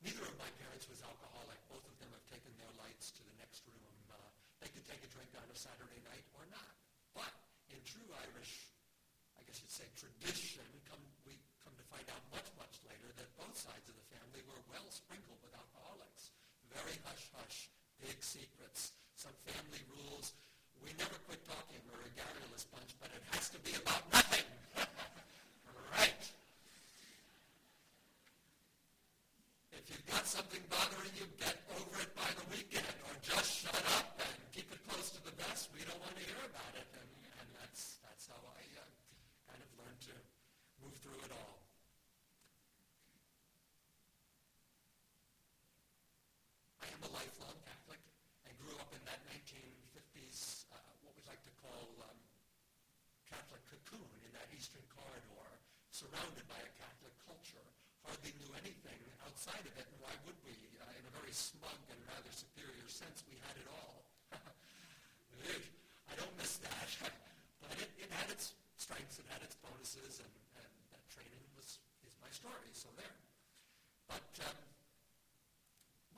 Neither 0.00 0.24
of 0.24 0.32
my 0.39 0.39
parents 0.58 0.86
was 0.90 1.00
alcoholic. 1.04 1.58
Both 1.70 1.84
of 1.86 1.94
them 2.02 2.10
have 2.10 2.26
taken 2.26 2.50
their 2.58 2.72
lights 2.80 3.14
to 3.14 3.22
the 3.22 3.36
next 3.38 3.62
room. 3.70 3.94
Uh, 4.10 4.16
they 4.64 4.70
could 4.72 4.86
take 4.88 5.02
a 5.04 5.10
drink 5.12 5.30
on 5.38 5.46
a 5.46 5.56
Saturday 5.58 6.00
night 6.06 6.26
or 6.34 6.44
not. 6.50 6.72
But 7.14 7.32
in 7.70 7.78
true 7.86 8.06
Irish, 8.30 8.70
I 9.38 9.44
guess 9.46 9.60
you'd 9.62 9.72
say 9.72 9.86
tradition, 9.94 10.66
come, 10.90 11.02
we 11.26 11.38
come 11.62 11.74
to 11.78 11.86
find 11.90 12.06
out 12.10 12.22
much, 12.34 12.48
much 12.58 12.74
later 12.86 13.08
that 13.18 13.28
both 13.38 13.54
sides 13.56 13.86
of 13.90 13.96
the 13.96 14.06
family 14.10 14.42
were 14.46 14.60
well 14.70 14.88
sprinkled 14.90 15.38
with 15.42 15.54
alcoholics. 15.54 16.34
Very 16.70 16.96
hush-hush, 17.06 17.70
big 17.98 18.18
secrets, 18.22 18.94
some 19.18 19.34
family 19.46 19.82
rules. 19.90 20.34
We 20.82 20.90
never 20.96 21.16
quit 21.28 21.42
talking. 21.44 21.80
We're 21.90 22.00
a 22.06 22.12
garrulous 22.16 22.64
bunch, 22.72 22.94
but 23.02 23.10
it 23.12 23.22
has 23.34 23.50
to 23.52 23.58
be 23.60 23.74
about 23.76 24.04
nothing. 24.12 24.46
right. 25.92 26.24
If 29.72 29.84
you've 29.90 30.06
got 30.08 30.24
something 30.26 30.62
bothering 30.70 31.12
you, 31.18 31.26
get 31.38 31.56
over 31.76 31.96
it 32.00 32.12
by 32.16 32.30
the 32.36 32.46
weekend, 32.54 32.96
or 33.06 33.14
just 33.20 33.64
shut 33.66 33.84
up 33.98 34.08
and 34.24 34.32
keep 34.52 34.68
it 34.72 34.80
close 34.88 35.10
to 35.16 35.20
the 35.24 35.34
vest. 35.36 35.68
We 35.76 35.82
don't 35.84 36.00
want 36.00 36.16
to 36.16 36.24
hear 36.24 36.40
about 36.48 36.72
it, 36.78 36.88
and, 36.96 37.10
and 37.40 37.48
that's 37.60 38.00
that's 38.06 38.24
how 38.30 38.40
I 38.40 38.60
uh, 38.80 38.84
kind 39.48 39.60
of 39.60 39.68
learned 39.80 40.00
to 40.10 40.14
move 40.80 40.96
through 41.04 41.20
it 41.24 41.32
all. 41.32 41.56
I 46.80 46.86
am 46.88 47.00
a 47.04 47.10
lifelong 47.12 47.56
Catholic 47.64 48.00
and 48.46 48.52
grew 48.60 48.76
up 48.80 48.90
in 48.92 49.02
that 49.08 49.20
1950s, 49.32 50.68
uh, 50.72 50.76
what 51.04 51.12
we 51.16 51.22
like 51.28 51.40
to 51.44 51.54
call 51.62 51.88
um, 52.04 52.18
Catholic 53.28 53.62
cocoon 53.70 54.10
in 54.26 54.30
that 54.36 54.48
Eastern 54.54 54.84
corridor 54.92 55.48
surrounded 55.90 56.46
by 56.48 56.58
a 56.60 56.70
Catholic 56.80 57.14
culture, 57.26 57.66
hardly 58.20 58.36
knew 58.36 58.52
anything 58.60 59.00
outside 59.24 59.64
of 59.64 59.72
it, 59.80 59.88
and 59.88 59.96
why 60.04 60.12
would 60.28 60.36
we? 60.44 60.52
Uh, 60.76 61.00
in 61.00 61.04
a 61.08 61.12
very 61.16 61.32
smug 61.32 61.80
and 61.88 61.96
rather 62.04 62.28
superior 62.28 62.84
sense, 62.84 63.24
we 63.24 63.40
had 63.48 63.56
it 63.56 63.64
all. 63.72 64.04
I 66.12 66.14
don't 66.20 66.36
miss 66.36 66.60
that, 66.60 66.88
but 67.64 67.72
it, 67.80 67.88
it 67.96 68.12
had 68.12 68.28
its 68.28 68.52
strengths, 68.76 69.16
it 69.16 69.24
had 69.32 69.40
its 69.40 69.56
bonuses, 69.64 70.20
and, 70.20 70.34
and 70.60 70.72
that 70.92 71.00
training 71.08 71.40
was 71.56 71.80
is 72.04 72.12
my 72.20 72.28
story, 72.28 72.68
so 72.76 72.92
there. 73.00 73.16
But 74.04 74.28
um, 74.44 74.58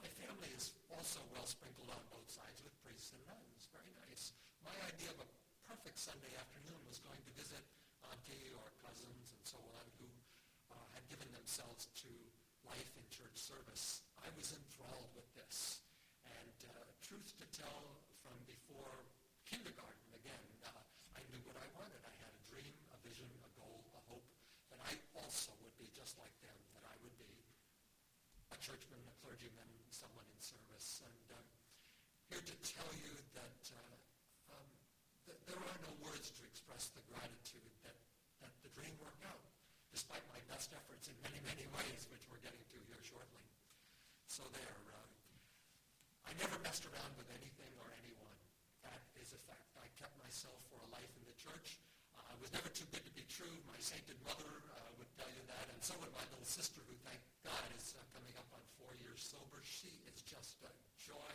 my 0.02 0.10
family 0.18 0.50
is 0.58 0.74
also 0.90 1.22
well 1.30 1.46
sprinkled 1.46 1.86
on 1.94 2.02
both 2.10 2.26
sides 2.26 2.66
with 2.66 2.74
priests 2.82 3.14
and 3.14 3.22
nuns. 3.30 3.70
Very 3.70 3.94
nice. 4.10 4.34
My 4.66 4.74
idea 4.90 5.14
of 5.14 5.22
a 5.22 5.28
perfect 5.70 6.02
Sunday 6.02 6.34
afternoon 6.34 6.82
was 6.90 6.98
going 6.98 7.22
to 7.22 7.32
visit 7.38 7.62
auntie 8.10 8.50
or 8.58 8.66
cousins 8.82 9.30
and 9.30 9.42
so 9.46 9.62
on 9.78 9.86
who 10.02 10.10
uh, 10.74 10.88
had 10.96 11.04
given 11.06 11.28
themselves 11.36 11.92
to 12.00 12.08
life 12.64 12.92
in 12.96 13.04
church 13.12 13.36
service. 13.36 14.00
I 14.16 14.28
was 14.38 14.56
enthralled 14.56 15.12
with 15.12 15.28
this. 15.36 15.84
And 16.24 16.58
uh, 16.64 16.72
truth 17.04 17.34
to 17.42 17.46
tell, 17.62 17.82
from 18.26 18.34
before 18.50 18.90
kindergarten, 19.46 20.10
again, 20.18 20.46
uh, 20.66 20.82
I 21.14 21.22
knew 21.30 21.38
what 21.46 21.54
I 21.54 21.66
wanted. 21.78 22.02
I 22.02 22.14
had 22.18 22.32
a 22.34 22.42
dream, 22.50 22.74
a 22.90 22.98
vision, 23.06 23.30
a 23.46 23.50
goal, 23.54 23.86
a 23.94 24.02
hope 24.10 24.26
that 24.74 24.82
I 24.82 24.92
also 25.14 25.54
would 25.62 25.76
be 25.78 25.86
just 25.94 26.18
like 26.18 26.34
them, 26.42 26.58
that 26.74 26.82
I 26.82 26.96
would 27.06 27.14
be 27.22 27.30
a 28.50 28.58
churchman, 28.58 28.98
a 29.06 29.14
clergyman, 29.22 29.70
someone 29.94 30.26
in 30.26 30.38
service. 30.42 31.06
And 31.06 31.26
uh, 31.30 31.38
here 32.34 32.42
to 32.42 32.56
tell 32.66 32.90
you 32.98 33.14
that 33.38 33.62
uh, 33.70 34.58
um, 34.58 34.68
th- 35.30 35.42
there 35.46 35.62
are 35.62 35.78
no 35.86 35.92
words 36.02 36.34
to 36.34 36.42
express 36.50 36.90
the 36.98 37.04
gratitude 37.06 37.72
that 37.86 37.94
that 38.42 38.50
the 38.66 38.74
dream 38.74 38.90
worked 38.98 39.22
out, 39.22 39.38
despite 39.94 40.24
my 40.34 40.42
best 40.50 40.74
efforts 40.74 41.06
in 41.06 41.14
many, 41.22 41.38
many 41.46 41.62
ways, 41.78 42.10
which 42.10 42.26
we're 42.26 42.42
getting 42.42 42.66
to 42.74 42.78
here 42.90 42.98
shortly. 43.06 43.46
So 44.26 44.42
there. 44.50 44.91
I 46.32 46.48
never 46.48 46.56
messed 46.64 46.88
around 46.88 47.12
with 47.20 47.28
anything 47.36 47.68
or 47.76 47.92
anyone. 48.00 48.38
That 48.80 49.04
is 49.20 49.36
a 49.36 49.40
fact. 49.44 49.68
I 49.76 49.84
kept 50.00 50.16
myself 50.16 50.56
for 50.72 50.80
a 50.80 50.88
life 50.88 51.12
in 51.20 51.28
the 51.28 51.36
church. 51.36 51.76
Uh, 52.16 52.24
I 52.24 52.32
was 52.40 52.48
never 52.56 52.72
too 52.72 52.88
good 52.88 53.04
to 53.04 53.12
be 53.12 53.28
true. 53.28 53.52
My 53.68 53.76
sainted 53.84 54.16
mother 54.24 54.48
uh, 54.72 54.96
would 54.96 55.12
tell 55.20 55.28
you 55.28 55.44
that, 55.52 55.68
and 55.68 55.76
so 55.84 55.92
would 56.00 56.08
my 56.16 56.24
little 56.32 56.48
sister, 56.48 56.80
who, 56.88 56.96
thank 57.04 57.20
God, 57.44 57.68
is 57.76 57.92
uh, 57.92 58.00
coming 58.16 58.32
up 58.40 58.48
on 58.56 58.64
four 58.80 58.96
years 59.04 59.20
sober. 59.20 59.60
She 59.60 59.92
is 60.08 60.24
just 60.24 60.56
a 60.64 60.72
joy. 60.96 61.32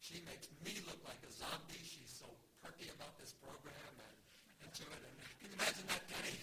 She 0.00 0.24
makes 0.24 0.48
me 0.64 0.72
look 0.88 1.04
like 1.04 1.20
a 1.20 1.32
zombie. 1.36 1.84
She's 1.84 2.08
so 2.08 2.32
perky 2.64 2.88
about 2.96 3.12
this 3.20 3.36
program 3.44 3.92
and 4.00 4.16
into 4.64 4.88
it. 4.88 5.04
And 5.04 5.16
can 5.36 5.52
you 5.52 5.56
imagine 5.60 5.84
that, 5.92 6.00
Kenny? 6.08 6.40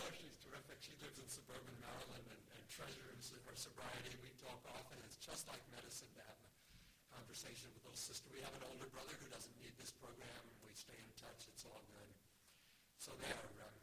oh, 0.00 0.08
she's 0.16 0.36
terrific. 0.40 0.80
She 0.80 0.96
lives 1.04 1.20
in 1.20 1.28
suburban 1.28 1.76
Maryland 1.84 2.24
and, 2.32 2.40
and 2.56 2.64
treasures 2.72 3.36
her 3.36 3.51
sobriety. 3.62 4.18
We 4.18 4.34
talk 4.42 4.58
often. 4.74 4.98
It's 5.06 5.22
just 5.22 5.46
like 5.46 5.62
medicine 5.70 6.10
to 6.18 6.22
have 6.26 6.40
a 6.42 6.50
conversation 7.14 7.70
with 7.70 7.86
little 7.86 7.94
sister. 7.94 8.26
We 8.34 8.42
have 8.42 8.50
an 8.58 8.66
older 8.66 8.90
brother 8.90 9.14
who 9.22 9.30
doesn't 9.30 9.54
need 9.62 9.70
this 9.78 9.94
program. 9.94 10.42
We 10.66 10.74
stay 10.74 10.98
in 10.98 11.06
touch. 11.14 11.46
It's 11.46 11.62
all 11.62 11.78
good. 11.86 12.10
So 12.98 13.14
there. 13.22 13.38
Um, 13.62 13.78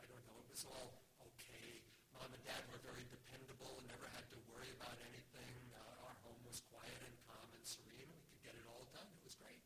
I 0.00 0.08
don't 0.08 0.24
know. 0.24 0.40
It 0.40 0.48
was 0.48 0.64
all 0.64 1.04
okay. 1.20 1.84
Mom 2.16 2.32
and 2.32 2.40
Dad 2.48 2.64
were 2.72 2.80
very 2.80 3.04
dependable 3.12 3.76
and 3.76 3.92
never 3.92 4.08
had 4.16 4.24
to 4.32 4.40
worry 4.48 4.72
about 4.80 4.96
anything. 5.12 5.52
Uh, 5.76 6.08
our 6.08 6.16
home 6.24 6.40
was 6.48 6.64
quiet 6.72 6.96
and 7.04 7.12
calm 7.28 7.48
and 7.52 7.64
serene. 7.68 8.08
We 8.08 8.24
could 8.24 8.40
get 8.40 8.56
it 8.56 8.64
all 8.72 8.88
done. 8.96 9.08
It 9.20 9.20
was 9.20 9.36
great. 9.36 9.60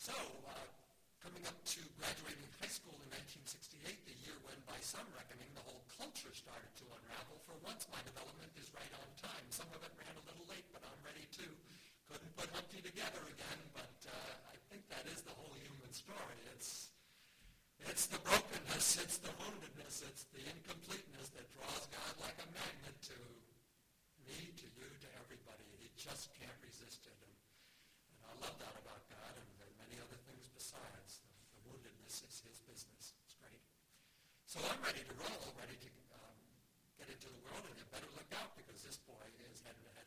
So, 0.00 0.16
uh, 0.48 0.64
coming 1.20 1.44
up 1.44 1.60
to 1.76 1.80
graduating 2.00 2.48
high 2.56 2.72
school 2.72 2.96
in 3.04 3.08
1968, 3.12 3.84
the 4.08 4.16
year 4.24 4.36
when, 4.48 4.56
by 4.64 4.73
some 4.84 5.08
reckoning, 5.16 5.48
the 5.56 5.64
whole 5.64 5.80
culture 5.96 6.28
started 6.36 6.68
to 6.76 6.84
unravel. 6.92 7.40
For 7.48 7.56
once, 7.64 7.88
my 7.88 8.04
development 8.04 8.52
is 8.60 8.68
right 8.76 8.92
on 9.00 9.08
time. 9.16 9.48
Some 9.48 9.72
of 9.72 9.80
it 9.80 9.88
ran 9.96 10.12
a 10.12 10.24
little 10.28 10.44
late, 10.52 10.68
but 10.76 10.84
I'm 10.84 11.00
ready 11.00 11.24
too. 11.32 11.48
Couldn't 12.04 12.36
put 12.36 12.52
Humpty 12.52 12.84
together 12.84 13.24
again, 13.32 13.60
but 13.72 13.96
uh, 14.04 14.52
I 14.52 14.60
think 14.68 14.84
that 14.92 15.08
is 15.08 15.24
the 15.24 15.32
whole 15.40 15.56
human 15.56 15.88
story. 15.96 16.36
It's 16.52 16.92
it's 17.88 18.12
the 18.12 18.20
brokenness, 18.28 19.00
it's 19.00 19.18
the 19.24 19.32
woundedness, 19.40 20.04
it's 20.04 20.28
the 20.36 20.44
incompleteness 20.44 21.32
that 21.32 21.48
draws 21.56 21.84
God 21.88 22.12
like 22.20 22.36
a 22.44 22.48
magnet 22.52 22.96
to 23.08 23.18
me, 24.28 24.36
to 24.36 24.68
you, 24.76 24.88
to 24.88 25.08
everybody. 25.20 25.64
He 25.80 25.88
just 25.96 26.28
can't 26.36 26.60
resist 26.60 27.08
it. 27.08 27.16
And, 27.24 27.34
and 28.12 28.20
I 28.24 28.34
love 28.40 28.56
that 28.60 28.76
about 28.84 29.04
God, 29.08 29.32
and 29.36 29.48
many 29.80 29.96
other 30.00 30.16
things 30.28 30.48
besides. 30.52 31.24
The, 31.24 31.60
the 31.60 31.62
woundedness 31.72 32.24
is 32.24 32.40
his 32.44 32.60
business. 32.64 33.03
It's 34.54 34.62
ready 34.86 35.02
to 35.02 35.14
roll, 35.18 35.50
ready 35.58 35.74
to 35.74 35.90
um, 36.14 36.38
get 36.94 37.10
into 37.10 37.26
the 37.26 37.42
world, 37.42 37.66
and 37.66 37.74
you 37.74 37.82
better 37.90 38.06
look 38.14 38.30
out 38.38 38.54
because 38.54 38.86
this 38.86 39.02
boy 39.02 39.26
is 39.50 39.58
heading 39.66 39.82
ahead 39.90 40.06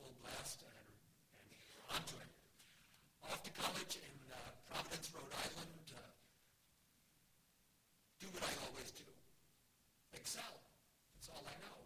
full 0.00 0.16
blast 0.24 0.64
and, 0.64 0.88
and 1.36 1.48
onto 1.92 2.16
it. 2.24 2.32
Off 3.20 3.44
to 3.44 3.52
college 3.52 4.00
in 4.00 4.16
uh, 4.32 4.40
Providence, 4.64 5.12
Rhode 5.12 5.28
Island. 5.44 5.92
Uh, 5.92 6.00
do 8.24 8.32
what 8.32 8.48
I 8.48 8.52
always 8.64 8.96
do. 8.96 9.04
Excel. 10.16 10.56
That's 11.12 11.28
all 11.28 11.44
I 11.44 11.52
know. 11.60 11.84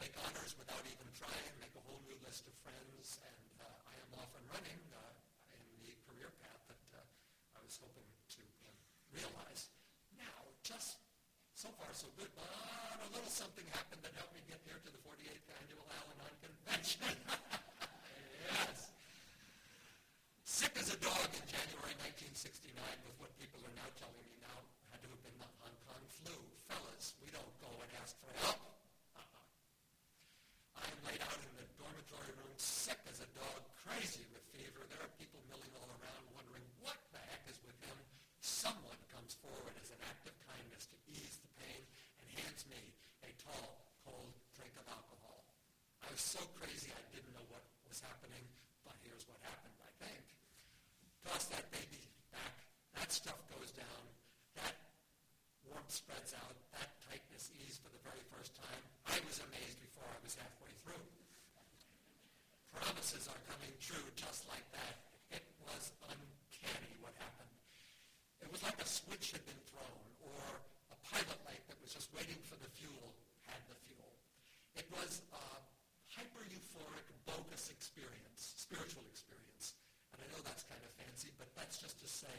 Make 0.00 0.16
honors 0.24 0.56
without 0.56 0.88
even 0.88 1.04
trying, 1.12 1.52
make 1.60 1.76
a 1.76 1.84
whole 1.84 2.00
new 2.08 2.16
list 2.24 2.48
of 2.48 2.56
friends, 2.64 3.20
and 3.20 3.60
uh, 3.60 3.92
I 3.92 3.92
am 4.08 4.24
off 4.24 4.32
and 4.40 4.48
running 4.56 4.80
uh, 4.96 5.12
in 5.52 5.60
the 5.84 5.92
career 6.08 6.32
path 6.40 6.64
that 6.72 6.80
uh, 6.96 7.04
I 7.52 7.60
was 7.60 7.76
hoping 7.76 8.08
to 8.08 8.42
uh, 8.64 8.72
realize. 9.12 9.68
So 11.60 11.68
far 11.76 11.92
so 11.92 12.08
good, 12.16 12.32
but 12.40 12.48
a 12.48 13.08
little 13.12 13.28
something 13.28 13.68
happened 13.68 14.00
that 14.00 14.16
helped 14.16 14.32
me 14.32 14.40
get 14.48 14.64
here 14.64 14.80
to 14.80 14.88
the 14.88 14.96
48th 15.04 15.44
Annual 15.60 15.84
Al-Anon 15.92 16.34
Convention. 16.40 17.12
yes. 18.48 18.88
Sick 20.40 20.72
as 20.80 20.88
a 20.88 20.96
dog 21.04 21.28
in 21.36 21.44
January 21.44 21.92
1969 22.32 22.72
with 23.04 23.12
what 23.20 23.28
people 23.36 23.60
are 23.60 23.76
now 23.76 23.92
telling 24.00 24.24
me 24.24 24.40
now 24.40 24.56
had 24.88 25.04
to 25.04 25.12
have 25.12 25.20
been 25.20 25.36
the 25.36 25.52
Hong 25.60 25.76
Kong 25.84 26.00
flu. 26.24 26.32
Fellas, 26.64 27.12
we 27.20 27.28
don't 27.28 27.52
go 27.60 27.68
and 27.68 27.92
ask 28.00 28.16
for 28.24 28.32
help. 28.40 28.56
Uh-uh. 29.20 30.80
I 30.80 30.88
am 30.88 31.00
laid 31.12 31.20
out 31.20 31.44
in 31.44 31.52
the 31.60 31.68
dormitory 31.76 32.40
room 32.40 32.56
sick 32.56 33.04
as 33.12 33.20
a 33.20 33.28
dog, 33.36 33.60
crazy 33.84 34.24
with 34.32 34.48
fever. 34.48 34.88
There 34.88 35.04
are 35.04 35.12
people 35.20 35.44
milling 35.52 35.76
all 35.76 35.92
around 35.92 36.24
wondering 36.32 36.64
what 36.80 36.96
the 37.12 37.20
heck 37.20 37.44
is 37.52 37.60
with 37.68 37.76
him. 37.84 38.00
Someone 38.40 38.96
comes 39.12 39.36
forward 39.44 39.76
as 39.76 39.92
an 39.92 40.00
act 40.08 40.24
of 40.24 40.32
kindness 40.48 40.88
to 40.88 40.96
ease 41.12 41.36
the 41.44 41.52
pain 41.60 41.82
and 42.20 42.26
hands 42.40 42.64
me 42.68 42.80
a 43.24 43.30
tall, 43.40 43.78
cold 44.04 44.32
drink 44.56 44.72
of 44.80 44.86
alcohol. 44.88 45.44
I 46.02 46.09
was 46.20 46.36
so 46.36 46.44
crazy 46.60 46.92
I 46.92 47.00
didn't 47.16 47.32
know 47.32 47.48
what 47.48 47.64
was 47.88 48.04
happening, 48.04 48.44
but 48.84 48.92
here's 49.00 49.24
what 49.24 49.40
happened, 49.40 49.72
I 49.80 49.88
think. 50.04 50.20
Toss 51.24 51.48
that 51.48 51.64
baby 51.72 52.12
back. 52.28 52.60
That 52.92 53.08
stuff 53.08 53.40
goes 53.48 53.72
down. 53.72 54.04
That 54.60 54.76
warmth 55.64 55.88
spreads 55.88 56.36
out. 56.36 56.60
That 56.76 56.92
tightness 57.08 57.48
eased 57.56 57.80
for 57.80 57.88
the 57.88 58.04
very 58.04 58.20
first 58.36 58.52
time. 58.52 58.84
I 59.08 59.16
was 59.24 59.40
amazed 59.48 59.80
before 59.80 60.04
I 60.12 60.20
was 60.20 60.36
halfway 60.36 60.68
through. 60.84 61.00
Promises 62.76 63.24
are 63.24 63.40
coming 63.48 63.72
true 63.80 64.04
just 64.12 64.44
like 64.44 64.68
that. 64.76 65.00
It 65.32 65.48
was 65.64 65.88
uncanny 66.04 67.00
what 67.00 67.16
happened. 67.16 67.56
It 68.44 68.52
was 68.52 68.60
like 68.60 68.76
a 68.76 68.84
switch 68.84 69.32
had 69.32 69.44
been 69.48 69.64
thrown, 69.72 70.04
or 70.20 70.44
a 70.92 70.96
pilot 71.00 71.40
light 71.48 71.64
that 71.72 71.80
was 71.80 71.96
just 71.96 72.12
waiting 72.12 72.44
for 72.44 72.60
the 72.60 72.68
fuel 72.76 73.16
had 73.48 73.64
the 73.72 73.78
fuel. 73.88 74.12
It 74.76 74.84
was 74.92 75.24
a 75.32 75.69
hyper-euphoric, 76.20 77.08
bogus 77.24 77.72
experience, 77.72 78.52
spiritual 78.60 79.00
experience. 79.08 79.72
And 80.12 80.20
I 80.20 80.28
know 80.28 80.40
that's 80.44 80.68
kind 80.68 80.84
of 80.84 80.92
fancy, 81.00 81.32
but 81.40 81.48
that's 81.56 81.80
just 81.80 81.96
to 82.04 82.08
say 82.08 82.36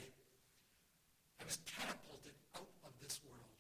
I 1.42 1.44
was 1.50 1.58
catapulted 1.66 2.38
out 2.54 2.70
of 2.86 2.94
this 3.02 3.18
world 3.26 3.58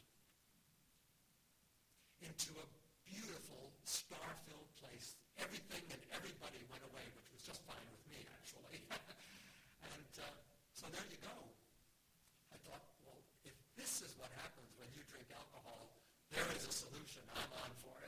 into 2.22 2.54
a 2.62 2.66
beautiful, 3.02 3.74
star-filled 3.82 4.70
place. 4.78 5.18
Everything 5.42 5.82
and 5.90 6.02
everybody 6.14 6.62
went 6.70 6.86
away, 6.94 7.02
which 7.18 7.34
was 7.34 7.42
just 7.42 7.66
fine 7.66 7.82
with 7.90 8.06
me, 8.14 8.22
actually. 8.38 8.78
and 9.90 10.12
uh, 10.22 10.38
so 10.78 10.86
there 10.94 11.08
you 11.10 11.18
go. 11.18 11.34
I 12.54 12.62
thought, 12.62 12.86
well, 13.10 13.18
if 13.42 13.58
this 13.74 14.06
is 14.06 14.14
what 14.22 14.30
happens 14.38 14.70
when 14.78 14.94
you 14.94 15.02
drink 15.10 15.34
alcohol, 15.34 15.90
there 16.30 16.46
is 16.54 16.70
a 16.70 16.74
solution. 16.74 17.26
I'm 17.34 17.52
on 17.66 17.74
for 17.82 17.98
it. 17.98 18.01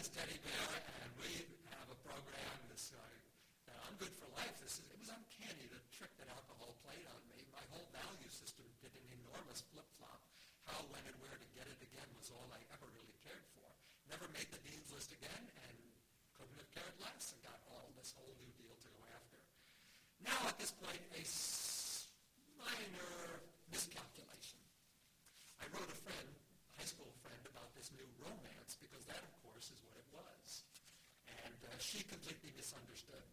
This 0.00 0.16
teddy 0.16 0.40
bear, 0.40 0.64
and 1.04 1.12
we 1.20 1.44
have 1.76 1.84
a 1.92 1.98
program. 2.00 2.56
This 2.72 2.96
uh, 2.96 3.04
I'm 3.84 3.92
good 4.00 4.08
for 4.16 4.32
life. 4.32 4.56
This 4.64 4.80
is, 4.80 4.88
it 4.88 4.96
was 4.96 5.12
uncanny 5.12 5.68
the 5.68 5.76
trick 5.92 6.08
that 6.16 6.32
alcohol 6.32 6.72
played 6.88 7.04
on 7.12 7.20
me. 7.28 7.36
My 7.52 7.60
whole 7.68 7.84
value 7.92 8.32
system 8.32 8.64
did 8.80 8.96
an 8.96 9.04
enormous 9.20 9.60
flip-flop. 9.68 10.24
How, 10.64 10.80
when, 10.88 11.04
and 11.04 11.12
where 11.20 11.36
to 11.36 11.48
get 11.52 11.68
it 11.68 11.76
again 11.84 12.08
was 12.16 12.32
all 12.32 12.48
I 12.48 12.64
ever 12.72 12.88
really 12.96 13.12
cared 13.20 13.44
for. 13.52 13.68
Never 14.08 14.24
made 14.32 14.48
the 14.48 14.64
dean's 14.64 14.88
list 14.88 15.12
again, 15.12 15.44
and 15.68 15.76
couldn't 16.32 16.56
have 16.56 16.72
cared 16.72 16.96
less, 17.04 17.36
and 17.36 17.44
got 17.44 17.60
all 17.68 17.92
this 17.92 18.16
whole 18.16 18.32
new 18.40 18.48
deal 18.56 18.72
to 18.72 18.88
go 18.96 19.04
after. 19.12 19.36
Now, 20.24 20.48
at 20.48 20.56
this 20.56 20.72
point, 20.80 20.96
a 21.12 21.22
minor 22.56 23.44
miscalculation. 23.68 24.64
I 25.60 25.68
wrote 25.76 25.92
a 25.92 25.98
friend, 26.08 26.28
a 26.32 26.80
high 26.80 26.88
school 26.88 27.12
friend, 27.20 27.44
about 27.52 27.68
this 27.76 27.92
new 27.92 28.08
romance 28.16 28.80
because 28.80 29.04
that, 29.10 29.20
of 29.20 29.32
course, 29.44 29.68
is 29.72 29.80
what 29.82 29.96
it 29.98 30.06
was. 30.14 30.62
And 31.44 31.58
uh, 31.66 31.76
she 31.90 32.06
completely 32.06 32.54
misunderstood, 32.54 33.26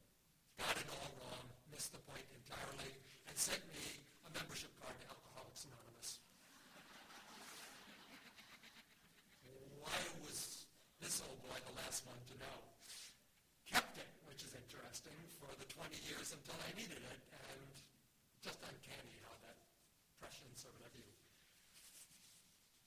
got 0.57 0.73
it 0.81 0.89
all 0.89 1.13
wrong, 1.21 1.45
missed 1.69 1.93
the 1.93 2.01
point 2.09 2.25
entirely, 2.33 2.89
and 3.29 3.37
sent 3.37 3.61
me 3.69 4.01
a 4.25 4.33
membership 4.33 4.73
card 4.81 4.97
to 4.97 5.05
Alcoholics 5.13 5.69
Anonymous. 5.69 6.17
Why 9.77 9.93
was 10.25 10.65
this 10.97 11.21
old 11.21 11.37
boy 11.45 11.53
the 11.69 11.77
last 11.85 12.01
one 12.09 12.17
to 12.17 12.35
know? 12.41 12.57
Kept 13.69 13.93
it, 14.01 14.09
which 14.25 14.41
is 14.41 14.49
interesting, 14.57 15.21
for 15.37 15.53
the 15.61 15.69
20 15.77 15.93
years 16.09 16.33
until 16.33 16.57
I 16.57 16.73
needed 16.73 16.97
it, 16.97 17.21
and 17.37 17.61
just 18.41 18.57
uncanny 18.65 19.21
how 19.21 19.37
that 19.45 19.61
prescience, 20.17 20.65
or 20.65 20.73
whatever 20.81 20.97
you 20.97 21.13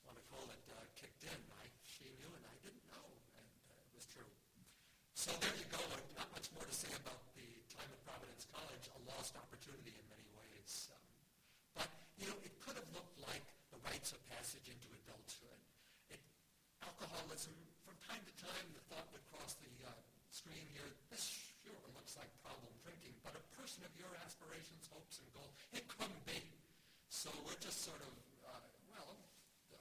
want 0.03 0.19
to 0.19 0.25
call 0.27 0.43
it, 0.51 0.63
uh, 0.75 0.83
kicked 0.99 1.23
in. 1.23 1.39
I, 1.63 1.71
she 1.87 2.11
knew 2.19 2.27
and 2.27 2.43
I 2.43 2.59
didn't 2.59 2.83
know, 2.91 3.07
and 3.39 3.47
uh, 3.71 3.87
it 3.87 3.95
was 3.95 4.03
true. 4.11 4.27
So 5.31 5.39
there 5.39 5.55
you 5.55 5.69
go. 5.71 5.79
Not 6.19 6.27
much 6.35 6.51
more 6.51 6.67
to 6.67 6.75
say 6.75 6.91
about 6.91 7.23
the 7.39 7.47
time 7.71 7.87
at 7.87 8.03
Providence 8.03 8.43
College, 8.51 8.83
a 8.91 8.99
lost 9.15 9.31
opportunity 9.39 9.95
in 9.95 10.03
many 10.11 10.27
ways. 10.35 10.91
Um, 10.91 11.07
but, 11.79 11.87
you 12.19 12.27
know, 12.27 12.35
it 12.43 12.51
could 12.59 12.75
have 12.75 12.89
looked 12.91 13.15
like 13.23 13.39
the 13.71 13.79
rites 13.87 14.11
of 14.11 14.19
passage 14.27 14.67
into 14.67 14.91
adulthood. 14.91 15.55
It, 16.11 16.19
alcoholism, 16.83 17.55
from 17.87 17.95
time 18.03 18.19
to 18.27 18.33
time, 18.43 18.67
the 18.75 18.83
thought 18.91 19.07
would 19.15 19.23
cross 19.31 19.55
the 19.63 19.71
uh, 19.87 19.95
screen 20.35 20.67
here, 20.75 20.91
this 21.07 21.31
sure 21.63 21.79
looks 21.95 22.19
like 22.19 22.27
problem 22.43 22.75
drinking, 22.83 23.15
but 23.23 23.31
a 23.31 23.43
person 23.55 23.87
of 23.87 23.93
your 23.95 24.11
aspirations, 24.27 24.91
hopes, 24.91 25.23
and 25.23 25.31
goals, 25.31 25.55
it 25.71 25.87
couldn't 25.87 26.27
be. 26.27 26.43
So 27.07 27.31
we're 27.47 27.61
just 27.63 27.87
sort 27.87 28.03
of, 28.03 28.11
uh, 28.51 28.67
well, 28.91 29.15
the 29.71 29.79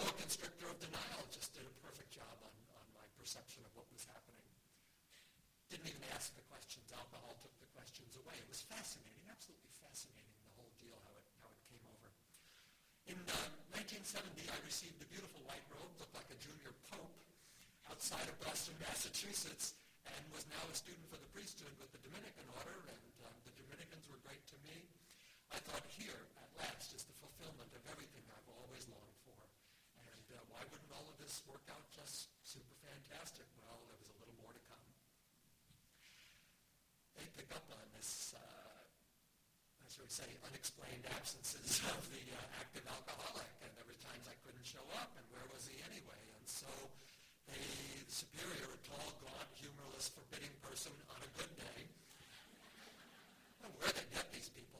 boa 0.00 0.08
constrictor 0.16 0.64
of 0.72 0.80
denial 0.80 1.28
just 1.28 1.52
did 1.52 1.68
a 1.68 1.74
perfect 1.84 2.08
job 2.08 2.40
on, 2.40 2.56
on 2.80 2.86
my 2.96 3.04
perception 3.20 3.68
of 3.68 3.72
what 3.76 3.84
was 3.92 4.00
happening. 4.08 4.09
Didn't 5.80 5.96
even 5.96 6.12
ask 6.12 6.36
the 6.36 6.44
questions. 6.52 6.92
Alcohol 6.92 7.32
took 7.40 7.56
the 7.56 7.72
questions 7.72 8.12
away. 8.20 8.36
It 8.36 8.44
was 8.52 8.60
fascinating, 8.68 9.24
absolutely 9.32 9.72
fascinating, 9.80 10.28
the 10.44 10.52
whole 10.60 10.68
deal, 10.76 10.92
how 11.08 11.16
it, 11.16 11.24
how 11.40 11.48
it 11.48 11.62
came 11.72 11.80
over. 11.88 12.08
In 13.08 13.16
uh, 13.16 13.80
1970, 13.80 14.44
I 14.44 14.60
received 14.68 15.00
a 15.00 15.08
beautiful 15.08 15.40
white 15.48 15.64
robe, 15.72 15.88
looked 15.96 16.12
like 16.12 16.28
a 16.28 16.36
junior 16.36 16.76
pope, 16.92 17.16
outside 17.88 18.28
of 18.28 18.36
Boston, 18.44 18.76
Massachusetts, 18.84 19.72
and 20.04 20.20
was 20.36 20.44
now 20.52 20.60
a 20.68 20.76
student 20.76 21.08
for 21.08 21.16
the 21.16 21.32
priesthood 21.32 21.72
with 21.80 21.88
the 21.96 22.02
Dominican 22.04 22.44
order, 22.60 22.76
and 22.92 23.12
um, 23.24 23.32
the 23.48 23.56
Dominicans 23.56 24.04
were 24.12 24.20
great 24.20 24.44
to 24.52 24.60
me. 24.60 24.84
I 25.48 25.64
thought 25.64 25.88
here, 25.96 26.28
at 26.44 26.50
last, 26.60 26.92
is 26.92 27.08
the 27.08 27.16
fulfillment 27.24 27.72
of 27.72 27.80
everything 27.88 28.20
I've 28.28 28.52
always 28.52 28.84
longed 28.92 29.16
for. 29.24 29.40
And 29.96 30.26
uh, 30.36 30.44
why 30.52 30.60
wouldn't 30.68 30.92
all 30.92 31.08
of 31.08 31.16
this 31.16 31.40
work 31.48 31.64
out 31.72 31.88
just 31.88 32.28
super 32.44 32.76
fantastic? 32.84 33.48
Well, 33.56 33.80
there 33.88 33.96
was 33.96 34.12
a 34.12 34.18
little 34.20 34.36
more 34.44 34.52
to 34.52 34.62
come. 34.68 34.84
They 37.18 37.26
pick 37.36 37.50
up 37.52 37.66
on 37.68 37.86
this, 37.98 38.32
uh, 38.32 38.40
shall 39.90 40.06
we 40.06 40.14
say, 40.14 40.30
unexplained 40.46 41.02
absences 41.18 41.82
of 41.94 41.98
the 42.14 42.22
uh, 42.30 42.62
active 42.62 42.86
alcoholic, 42.86 43.50
and 43.66 43.74
there 43.74 43.82
were 43.82 43.98
times 43.98 44.22
I 44.30 44.38
couldn't 44.46 44.62
show 44.62 44.86
up, 45.02 45.10
and 45.18 45.26
where 45.34 45.42
was 45.50 45.66
he 45.66 45.82
anyway? 45.82 46.22
And 46.38 46.46
so 46.46 46.70
the 47.50 47.58
superior, 48.06 48.70
a 48.70 48.80
tall, 48.86 49.10
gaunt, 49.18 49.50
humorless, 49.58 50.14
forbidding 50.14 50.54
person 50.62 50.94
on 51.10 51.18
a 51.18 51.30
good 51.34 51.50
day, 51.58 51.80
where 53.82 53.90
they 53.90 54.06
get 54.14 54.30
these 54.30 54.46
people? 54.54 54.78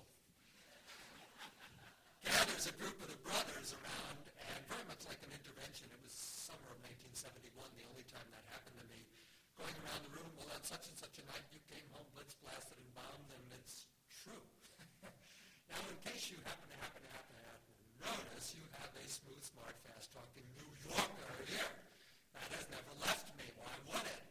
Gathers 2.22 2.70
a 2.70 2.74
group 2.78 2.94
of 3.02 3.10
the 3.10 3.18
brothers 3.26 3.74
around, 3.82 4.22
and 4.30 4.60
very 4.70 4.86
much 4.86 5.02
like 5.10 5.18
an 5.26 5.34
intervention, 5.34 5.90
it 5.90 5.98
was 6.06 6.14
summer 6.14 6.70
of 6.70 6.78
1971, 6.86 7.50
the 7.74 7.86
only 7.90 8.06
time 8.06 8.30
that 8.30 8.46
happened 8.54 8.78
to 8.78 8.86
me, 8.86 9.02
going 9.58 9.74
around 9.82 10.06
the 10.06 10.14
room, 10.14 10.30
well, 10.38 10.54
on 10.54 10.62
such 10.62 10.86
and 10.86 10.94
such 10.94 11.18
a 11.18 11.24
night, 11.34 11.42
you 11.50 11.58
came 11.66 11.82
home 11.90 12.06
blitz 12.14 12.38
blasted 12.38 12.78
and 12.78 12.90
bombed, 12.94 13.26
and 13.34 13.42
it's 13.58 13.90
true. 14.22 14.46
Now, 15.70 15.82
in 15.86 15.98
case 16.02 16.30
you 16.30 16.38
happen 16.42 16.66
to 16.70 16.78
happen 16.82 17.00
to 17.02 17.10
happen 17.14 17.34
to 17.38 17.44
happen 17.46 17.70
to 17.70 17.86
notice, 18.02 18.54
you 18.58 18.64
have 18.78 18.90
a 18.90 19.04
smooth, 19.06 19.42
smart, 19.42 19.74
fast-talking 19.86 20.46
New 20.58 20.70
Yorker 20.90 21.34
here. 21.46 21.70
That 22.34 22.48
has 22.58 22.66
never 22.70 22.92
left 23.02 23.30
me. 23.38 23.46
Why 23.58 23.70
would 23.92 24.06
it? 24.06 24.22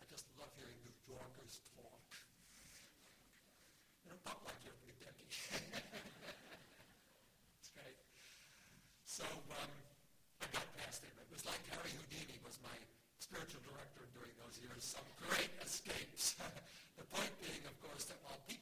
I 0.00 0.04
just 0.08 0.24
love 0.38 0.48
hearing 0.56 0.78
New 0.84 0.96
Yorkers 1.08 1.60
talk. 1.76 2.04
They 4.04 4.12
don't 4.12 4.24
talk 4.24 4.40
like 4.46 4.56
you're 4.64 4.76
from 4.78 4.92
Kentucky. 4.96 5.28
it's 7.58 7.70
great. 7.76 7.98
So 9.08 9.26
um, 9.26 9.72
I 10.40 10.46
got 10.54 10.66
past 10.78 11.04
it. 11.04 11.12
It 11.18 11.28
was 11.32 11.44
like 11.44 11.60
Harry 11.74 11.92
Houdini 11.92 12.38
was 12.46 12.56
my 12.62 12.76
spiritual 13.18 13.64
director 13.66 14.04
during 14.14 14.32
those 14.38 14.60
years. 14.60 14.84
Some 14.84 15.08
great 15.26 15.50
escapes. 15.64 16.36
the 17.00 17.04
point 17.10 17.32
being, 17.42 17.64
of 17.64 17.74
course, 17.82 18.04
that 18.12 18.20
while 18.22 18.38
people 18.44 18.61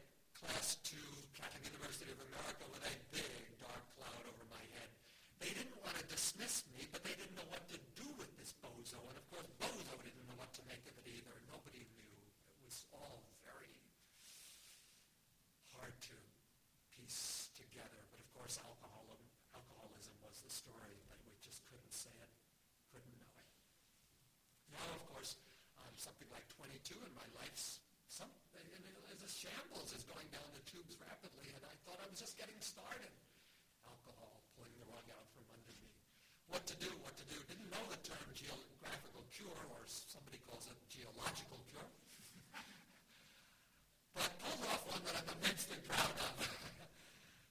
What 36.61 36.77
to 36.77 36.85
do, 36.85 36.93
what 37.01 37.17
to 37.17 37.25
do. 37.25 37.41
Didn't 37.49 37.73
know 37.73 37.81
the 37.89 37.97
term 38.05 38.21
geographical 38.37 39.25
cure, 39.33 39.65
or 39.73 39.81
somebody 39.89 40.37
calls 40.45 40.69
it 40.69 40.77
geological 40.93 41.57
cure. 41.73 41.89
but 44.13 44.29
pulled 44.45 44.61
off 44.69 44.85
one 44.93 45.01
that 45.09 45.25
I'm 45.25 45.41
immensely 45.41 45.81
proud 45.89 46.13
of. 46.21 46.37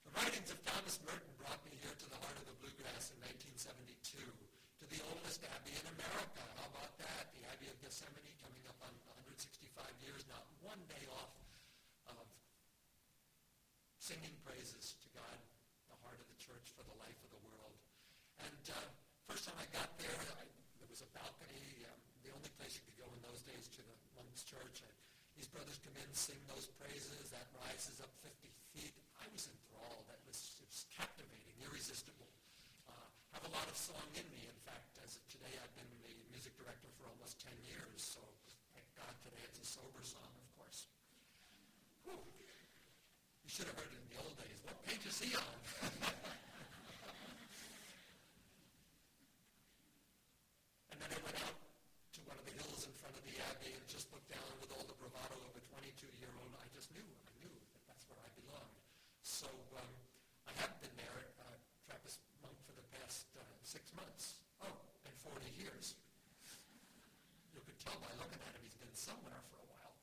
the 0.06 0.14
writings 0.14 0.54
of 0.54 0.62
Thomas 0.62 1.02
Merton 1.02 1.26
brought 1.42 1.58
me 1.66 1.74
here 1.82 1.90
to 1.90 2.06
the 2.06 2.22
heart 2.22 2.38
of 2.38 2.46
the 2.46 2.54
bluegrass 2.62 3.10
in 3.10 3.18
1972, 3.50 4.22
to 4.22 4.84
the 4.86 5.02
oldest 5.10 5.42
abbey 5.42 5.74
in 5.74 5.86
America. 5.90 6.46
How 6.62 6.70
about 6.70 6.94
that? 7.02 7.34
The 7.34 7.42
Abbey 7.50 7.66
of 7.66 7.82
Gethsemani 7.82 8.30
coming 8.38 8.62
up 8.70 8.78
on 8.78 8.94
165 9.26 9.90
years, 10.06 10.22
not 10.30 10.46
one 10.62 10.78
day 10.86 11.02
off 11.10 11.34
of 12.14 12.30
singing 13.98 14.38
praises 14.46 14.94
to 15.02 15.10
God, 15.18 15.38
the 15.90 15.98
heart 15.98 16.22
of 16.22 16.30
the 16.30 16.38
church 16.38 16.70
for 16.78 16.86
the 16.86 16.94
life 17.02 17.18
of 17.26 17.34
the 17.34 17.42
world. 17.42 17.74
And 18.46 18.64
uh, 18.70 18.86
first 19.30 19.46
time 19.46 19.62
I 19.62 19.68
got 19.70 19.86
there, 19.94 20.18
I, 20.42 20.44
there 20.82 20.90
was 20.90 21.06
a 21.06 21.10
balcony, 21.14 21.86
um, 21.86 22.00
the 22.26 22.34
only 22.34 22.50
place 22.58 22.74
you 22.74 22.82
could 22.82 22.98
go 22.98 23.06
in 23.14 23.22
those 23.22 23.46
days 23.46 23.70
to 23.78 23.80
the 23.86 23.94
women's 24.18 24.39
church. 24.50 24.82
I, 24.82 24.90
these 25.38 25.46
brothers 25.46 25.78
come 25.86 25.94
in, 25.94 26.10
sing 26.10 26.38
those 26.50 26.66
praises. 26.82 27.30
That 27.30 27.46
rises 27.62 28.02
up 28.02 28.10
50 28.26 28.50
feet. 28.74 28.94
I 29.22 29.26
was 29.30 29.46
enthralled. 29.46 30.04
That 30.10 30.18
was, 30.26 30.58
it 30.58 30.66
was 30.66 30.90
captivating, 30.90 31.54
irresistible. 31.62 32.26
Uh, 32.90 33.06
have 33.38 33.46
a 33.46 33.52
lot 33.54 33.66
of 33.70 33.76
song 33.78 34.06
in 34.18 34.26
me. 34.34 34.50
In 34.50 34.60
fact, 34.66 34.98
as 35.06 35.14
of 35.14 35.22
today, 35.30 35.54
I've 35.62 35.74
been 35.78 35.88
the 36.02 36.14
music 36.34 36.58
director 36.58 36.90
for 36.98 37.06
almost 37.06 37.38
10 37.46 37.54
years. 37.70 38.02
So 38.02 38.20
thank 38.74 38.86
God 38.98 39.14
today 39.22 39.40
it's 39.46 39.62
a 39.62 39.68
sober 39.68 40.02
song, 40.02 40.28
of 40.34 40.48
course. 40.58 40.90
Whew. 42.04 42.18
You 43.46 43.50
should 43.50 43.66
have 43.70 43.78
heard 43.78 43.90
it 43.90 43.98
in 43.98 44.06
the 44.14 44.18
old 44.22 44.34
days. 44.38 44.58
What 44.66 44.78
page 44.86 45.02
is 45.06 45.18
he 45.18 45.34
on? 45.34 45.56
and 50.90 50.96
then 51.02 51.10
I 51.10 51.18
went 51.22 51.38
out 51.42 51.58
to 52.14 52.20
one 52.30 52.38
of 52.38 52.46
the 52.46 52.54
hills 52.62 52.86
in 52.86 52.94
front 52.94 53.14
of 53.18 53.24
the 53.26 53.34
Abbey 53.50 53.74
and 53.74 53.82
just 53.90 54.06
looked 54.14 54.30
down 54.30 54.46
with 54.62 54.70
all 54.70 54.86
the 54.86 54.94
bravado 55.02 55.34
of 55.50 55.52
a 55.58 55.62
22-year-old. 55.66 56.52
I 56.62 56.66
just 56.70 56.94
knew, 56.94 57.02
I 57.02 57.32
knew 57.42 57.50
that 57.74 57.82
that's 57.90 58.06
where 58.06 58.22
I 58.22 58.30
belonged. 58.38 58.78
So 59.26 59.50
um, 59.74 59.92
I 60.46 60.52
have 60.62 60.78
been 60.78 60.94
there, 60.94 61.18
uh, 61.42 61.58
Trappist 61.90 62.22
monk, 62.46 62.54
for 62.62 62.78
the 62.78 62.86
past 63.02 63.26
uh, 63.34 63.42
six 63.66 63.90
months. 63.98 64.38
Oh, 64.62 64.70
and 65.10 65.14
40 65.26 65.42
years. 65.58 65.98
You 67.50 67.58
could 67.66 67.82
tell 67.82 67.98
by 67.98 68.14
looking 68.22 68.38
at 68.46 68.54
him 68.54 68.62
he's 68.62 68.78
been 68.78 68.94
somewhere 68.94 69.42
for 69.50 69.58
a 69.58 69.66
while. 69.74 69.98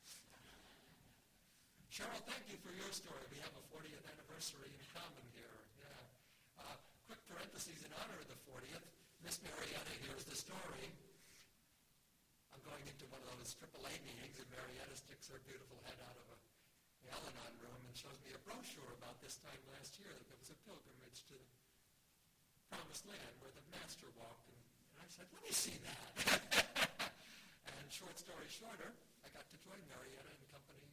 Cheryl, 1.97 2.21
thank 2.29 2.45
you 2.45 2.61
for 2.61 2.69
your 2.77 2.93
story. 2.93 3.25
We 3.33 3.41
have 3.41 3.49
a 3.57 3.63
40th 3.73 4.05
anniversary 4.05 4.69
in 4.69 4.85
common 4.93 5.25
here. 5.33 5.57
Yeah. 5.81 6.61
Uh, 6.61 6.77
quick 7.09 7.17
parentheses 7.25 7.81
in 7.81 7.89
honor 7.97 8.21
of 8.21 8.29
the 8.29 8.37
40th. 8.45 8.85
Miss 9.25 9.41
Marietta 9.41 9.93
hears 10.05 10.21
the 10.29 10.37
story. 10.37 10.93
I'm 12.53 12.61
going 12.61 12.85
into 12.85 13.09
one 13.09 13.17
of 13.25 13.33
those 13.41 13.57
AAA 13.57 13.97
meetings, 14.05 14.37
and 14.37 14.45
Marietta 14.53 14.93
sticks 14.93 15.25
her 15.33 15.41
beautiful 15.49 15.81
head 15.89 15.97
out 16.05 16.13
of 16.21 16.25
a, 16.29 16.37
Al-Anon 17.17 17.53
room 17.65 17.81
and 17.89 17.97
shows 17.97 18.21
me 18.21 18.29
a 18.29 18.41
brochure 18.45 18.93
about 19.01 19.17
this 19.25 19.41
time 19.41 19.57
last 19.73 19.97
year 19.97 20.13
that 20.13 20.27
there 20.29 20.37
was 20.37 20.53
a 20.53 20.59
pilgrimage 20.69 21.25
to 21.33 21.33
the 21.33 22.61
promised 22.69 23.09
land 23.09 23.33
where 23.41 23.49
the 23.57 23.65
master 23.73 24.05
walked. 24.13 24.45
And, 24.53 24.61
and 24.93 24.97
I 25.01 25.09
said, 25.09 25.25
let 25.33 25.41
me 25.41 25.49
see 25.49 25.81
that. 25.81 26.13
and 27.73 27.89
short 27.89 28.21
story 28.21 28.45
shorter, 28.53 28.93
I 29.25 29.33
got 29.33 29.49
to 29.49 29.57
join 29.65 29.81
Marietta 29.89 30.29
and 30.29 30.45
company 30.53 30.86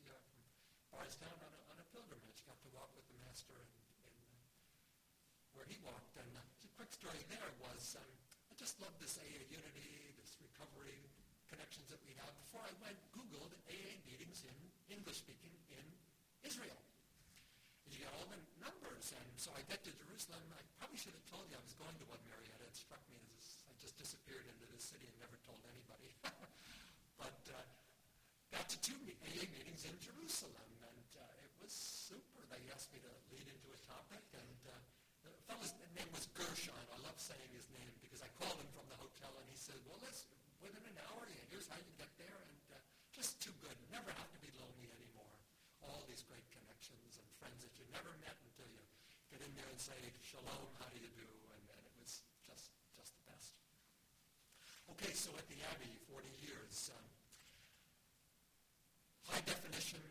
from 0.95 1.03
Bardstown 1.03 1.39
on 1.43 1.51
a, 1.51 1.61
on 1.75 1.77
a 1.83 1.87
pilgrimage. 1.91 2.39
Got 2.47 2.55
to 2.63 2.71
walk 2.71 2.87
with 2.95 3.03
the 3.11 3.19
master 3.27 3.59
and, 3.59 3.75
in 4.07 4.15
uh, 4.15 5.59
where 5.59 5.67
he 5.67 5.75
walked. 5.83 6.15
And 6.15 6.31
uh, 6.39 6.43
the 6.63 6.71
quick 6.79 6.95
story 6.95 7.19
there 7.27 7.51
was 7.59 7.99
um, 7.99 8.13
I 8.47 8.55
just 8.55 8.79
loved 8.79 9.03
this 9.03 9.19
AA 9.19 9.43
unity, 9.51 10.15
this 10.23 10.39
recovery 10.39 11.03
connections 11.51 11.91
that 11.91 11.99
we 12.07 12.15
have. 12.23 12.31
Before 12.47 12.63
I 12.63 12.71
went, 12.79 12.95
Googled 13.11 13.51
AA 13.67 13.99
meetings 14.07 14.47
in 14.47 14.55
English-speaking 14.87 15.51
in 15.75 15.85
Israel. 16.47 16.79
And 17.87 17.91
You 17.91 18.07
get 18.07 18.15
all 18.15 18.31
the 18.31 18.39
numbers. 18.63 19.11
And 19.19 19.29
so 19.35 19.51
I 19.59 19.67
get 19.67 19.83
to 19.83 19.93
Jerusalem. 19.99 20.47
I 20.55 20.63
probably 20.79 21.03
should 21.03 21.19
have 21.19 21.27
told 21.27 21.51
you 21.51 21.59
I 21.59 21.65
was 21.67 21.75
going 21.75 21.99
to 21.99 22.07
one 22.07 22.23
Marietta. 22.31 22.71
It 22.71 22.79
struck 22.79 23.03
me 23.11 23.19
as 23.35 23.67
I 23.67 23.75
just 23.83 23.99
disappeared 23.99 24.47
into 24.47 24.71
the 24.71 24.79
city 24.79 25.11
and 25.11 25.17
never 25.19 25.43
told 25.43 25.59
anybody. 25.67 26.15
but 27.21 27.43
uh, 27.51 27.59
got 28.55 28.71
to 28.71 28.79
two 28.79 28.95
AA 29.11 29.51
meetings 29.51 29.83
in 29.83 29.99
Jerusalem, 29.99 30.71
and 30.87 31.11
uh, 31.19 31.45
it 31.45 31.53
was 31.59 31.75
super. 31.75 32.47
They 32.47 32.64
asked 32.75 32.91
me 32.91 32.99
to 33.07 33.13
lead 33.31 33.47
into 33.47 33.71
a 33.71 33.79
topic, 33.87 34.19
and 34.35 34.59
uh, 34.67 34.75
the 35.23 35.31
fellow's 35.47 35.71
name 35.95 36.11
was 36.11 36.27
Gershon. 36.35 36.75
I 36.91 36.99
love 37.07 37.15
saying 37.23 37.55
his 37.55 37.71
name 37.71 37.95
because 38.03 38.19
I 38.19 38.27
called 38.35 38.59
him 38.59 38.67
from 38.75 38.83
the 38.91 38.99
hotel, 38.99 39.31
and 39.39 39.47
he 39.47 39.55
said, 39.55 39.79
well, 39.87 40.03
listen, 40.03 40.27
within 40.59 40.83
an 40.83 40.99
hour, 41.07 41.23
here's 41.55 41.71
how 41.71 41.79
you 41.79 41.95
get 41.95 42.11
there, 42.19 42.35
and 42.35 42.63
uh, 42.75 42.83
just 43.15 43.39
too 43.39 43.55
good. 43.63 43.79
Never 43.95 44.11
have 44.19 44.27
to 44.27 44.41
be 44.43 44.51
lonely 44.59 44.91
anymore. 44.91 45.39
All 45.87 46.03
these 46.11 46.27
great 46.27 46.43
connections 46.51 47.15
and 47.15 47.27
friends 47.39 47.63
that 47.63 47.79
you 47.79 47.87
never 47.95 48.11
met 48.27 48.35
until 48.43 48.67
you 48.67 48.83
get 49.31 49.39
in 49.39 49.55
there 49.55 49.71
and 49.71 49.79
say, 49.79 49.95
shalom, 50.27 50.67
how 50.83 50.91
do 50.91 50.99
you 50.99 51.11
do? 51.15 51.31
And, 51.55 51.63
and 51.79 51.83
it 51.87 51.95
was 52.03 52.27
just, 52.43 52.75
just 52.99 53.15
the 53.15 53.25
best. 53.31 53.55
Okay, 54.99 55.15
so 55.15 55.31
at 55.39 55.47
the 55.47 55.63
Abbey, 55.71 55.95
40 56.11 56.27
years. 56.43 56.91
Um, 56.91 57.07
high 59.31 59.47
definition, 59.47 60.03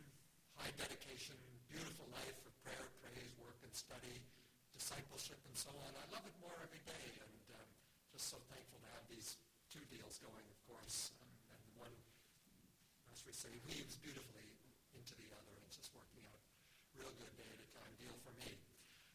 high 0.56 0.72
dedication, 0.80 1.36
beautiful 1.74 2.06
life 2.14 2.38
of 2.46 2.54
prayer, 2.62 2.86
praise, 3.02 3.34
work, 3.42 3.58
and 3.66 3.74
study, 3.94 4.26
discipleship, 4.74 5.38
and 5.46 5.54
so 5.54 5.70
on. 5.70 5.92
I 5.94 6.06
love 6.10 6.26
it 6.26 6.34
more 6.42 6.58
every 6.66 6.82
day, 6.82 7.06
and 7.22 7.46
um, 7.54 7.70
just 8.10 8.26
so 8.26 8.42
thankful 8.50 8.82
to 8.82 8.90
have 8.98 9.06
these 9.06 9.38
two 9.70 9.86
deals 9.94 10.18
going, 10.18 10.42
of 10.50 10.58
course. 10.66 11.14
Um, 11.22 11.30
and 11.54 11.62
one, 11.78 11.94
as 13.14 13.22
we 13.22 13.38
say, 13.38 13.54
weaves 13.70 14.02
beautifully 14.02 14.50
into 14.98 15.14
the 15.22 15.30
other. 15.38 15.54
It's 15.70 15.78
just 15.78 15.94
working 15.94 16.26
out 16.26 16.42
real 16.98 17.14
good 17.22 17.38
day 17.38 17.46
at 17.46 17.62
a 17.62 17.70
time 17.70 17.94
deal 18.02 18.18
for 18.26 18.34
me. 18.42 18.50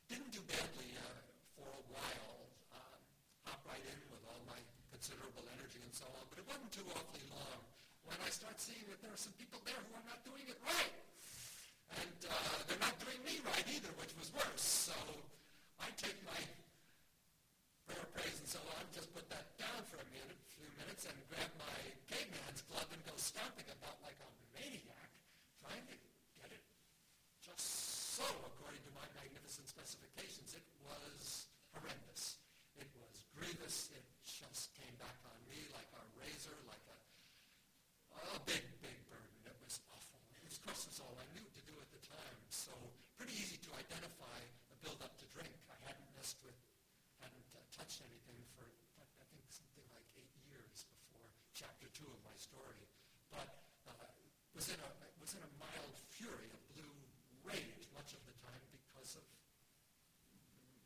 Didn't 0.06 0.30
do 0.30 0.46
badly 0.46 0.94
uh, 0.94 1.26
for 1.58 1.66
a 1.66 1.84
while. 1.90 2.38
Um, 2.70 3.02
hop 3.50 3.66
right 3.66 3.82
in 3.82 3.98
with 4.14 4.22
all 4.30 4.38
my 4.46 4.62
considerable 4.94 5.42
energy 5.58 5.82
and 5.82 5.90
so 5.90 6.06
on, 6.14 6.22
but 6.30 6.38
it 6.38 6.46
wasn't 6.46 6.70
too 6.70 6.86
awfully 6.94 7.26
long 7.34 7.66
when 8.06 8.18
I 8.22 8.30
start 8.30 8.62
seeing 8.62 8.86
that 8.94 9.02
there 9.02 9.10
are 9.10 9.18
some 9.18 9.34
people 9.42 9.58
there 9.66 9.82
who 9.90 9.98
are 9.98 10.06
not 10.06 10.22
doing 10.22 10.46
it 10.46 10.58
right. 10.62 11.07
And 12.08 12.24
uh, 12.24 12.32
they're 12.64 12.80
not 12.80 12.96
doing 13.04 13.20
me 13.20 13.36
right 13.44 13.68
either, 13.68 13.92
which 14.00 14.16
was 14.16 14.32
worse. 14.32 14.88
So 14.88 14.96
I 15.76 15.92
take 16.00 16.16
my 16.24 16.40
prayer, 17.84 18.08
praise, 18.16 18.40
and 18.40 18.48
so 18.48 18.60
on, 18.72 18.80
just 18.96 19.12
put 19.12 19.28
that 19.28 19.52
down 19.60 19.84
for 19.92 20.00
a 20.00 20.08
minute, 20.16 20.40
few 20.56 20.64
minutes, 20.80 21.04
and 21.04 21.12
grab 21.28 21.52
my 21.60 21.78
caveman's 22.08 22.64
club 22.64 22.88
and 22.88 23.00
go 23.04 23.12
stomping 23.20 23.68
about 23.68 24.00
like 24.00 24.16
a 24.24 24.30
maniac, 24.56 25.10
trying 25.60 25.84
to 25.84 25.96
get 26.40 26.48
it 26.48 26.64
just 27.44 28.16
so 28.16 28.24
according 28.56 28.80
to 28.88 28.92
my 28.96 29.04
magnificent 29.20 29.68
specifications. 29.68 30.56
It 30.56 30.64
was 30.80 31.52
horrendous. 31.76 32.40
It 32.80 32.88
was 32.96 33.20
grievous. 33.36 33.92
It 33.92 34.06
just 34.24 34.72
came 34.80 34.96
back 34.96 35.20
on 35.28 35.36
me 35.44 35.60
like 35.76 35.92
a 35.92 36.02
razor, 36.24 36.56
like 36.64 36.84
a, 36.88 36.98
a 38.16 38.40
big, 38.48 38.64
big 38.80 38.96
burden. 39.12 39.38
It 39.44 39.58
was 39.60 39.76
awful. 39.92 40.18
It 40.32 40.40
was, 40.46 40.56
of 40.56 40.64
course, 40.64 40.88
was 40.88 40.98
all 41.04 41.16
I 41.20 41.26
knew 41.36 41.44
to 41.44 41.62
do 41.68 41.74
at 41.78 41.90
the 41.92 42.02
time. 42.04 42.38
So 42.50 42.72
pretty 43.18 43.34
easy 43.34 43.58
to 43.66 43.70
identify 43.74 44.38
a 44.70 44.76
build-up 44.84 45.16
to 45.18 45.26
drink. 45.32 45.50
I 45.72 45.78
hadn't 45.88 46.10
messed 46.14 46.38
with, 46.44 46.56
hadn't 47.18 47.48
uh, 47.56 47.62
touched 47.72 48.04
anything 48.04 48.40
for, 48.54 48.66
I 49.00 49.24
think, 49.32 49.42
something 49.48 49.84
like 49.90 50.06
eight 50.20 50.34
years 50.48 50.84
before 50.86 51.28
chapter 51.56 51.87
two 51.98 52.06
of 52.06 52.20
my 52.22 52.36
story. 52.38 52.86
But 53.34 53.50
uh, 53.90 53.92
was 54.54 54.70
in 54.70 54.78
a 54.78 54.90
was 55.18 55.34
in 55.34 55.42
a 55.42 55.52
mild 55.58 55.94
fury, 56.14 56.46
a 56.54 56.60
blue 56.70 56.94
rage 57.42 57.90
much 57.98 58.14
of 58.14 58.22
the 58.22 58.34
time 58.38 58.62
because 58.70 59.18
of 59.18 59.26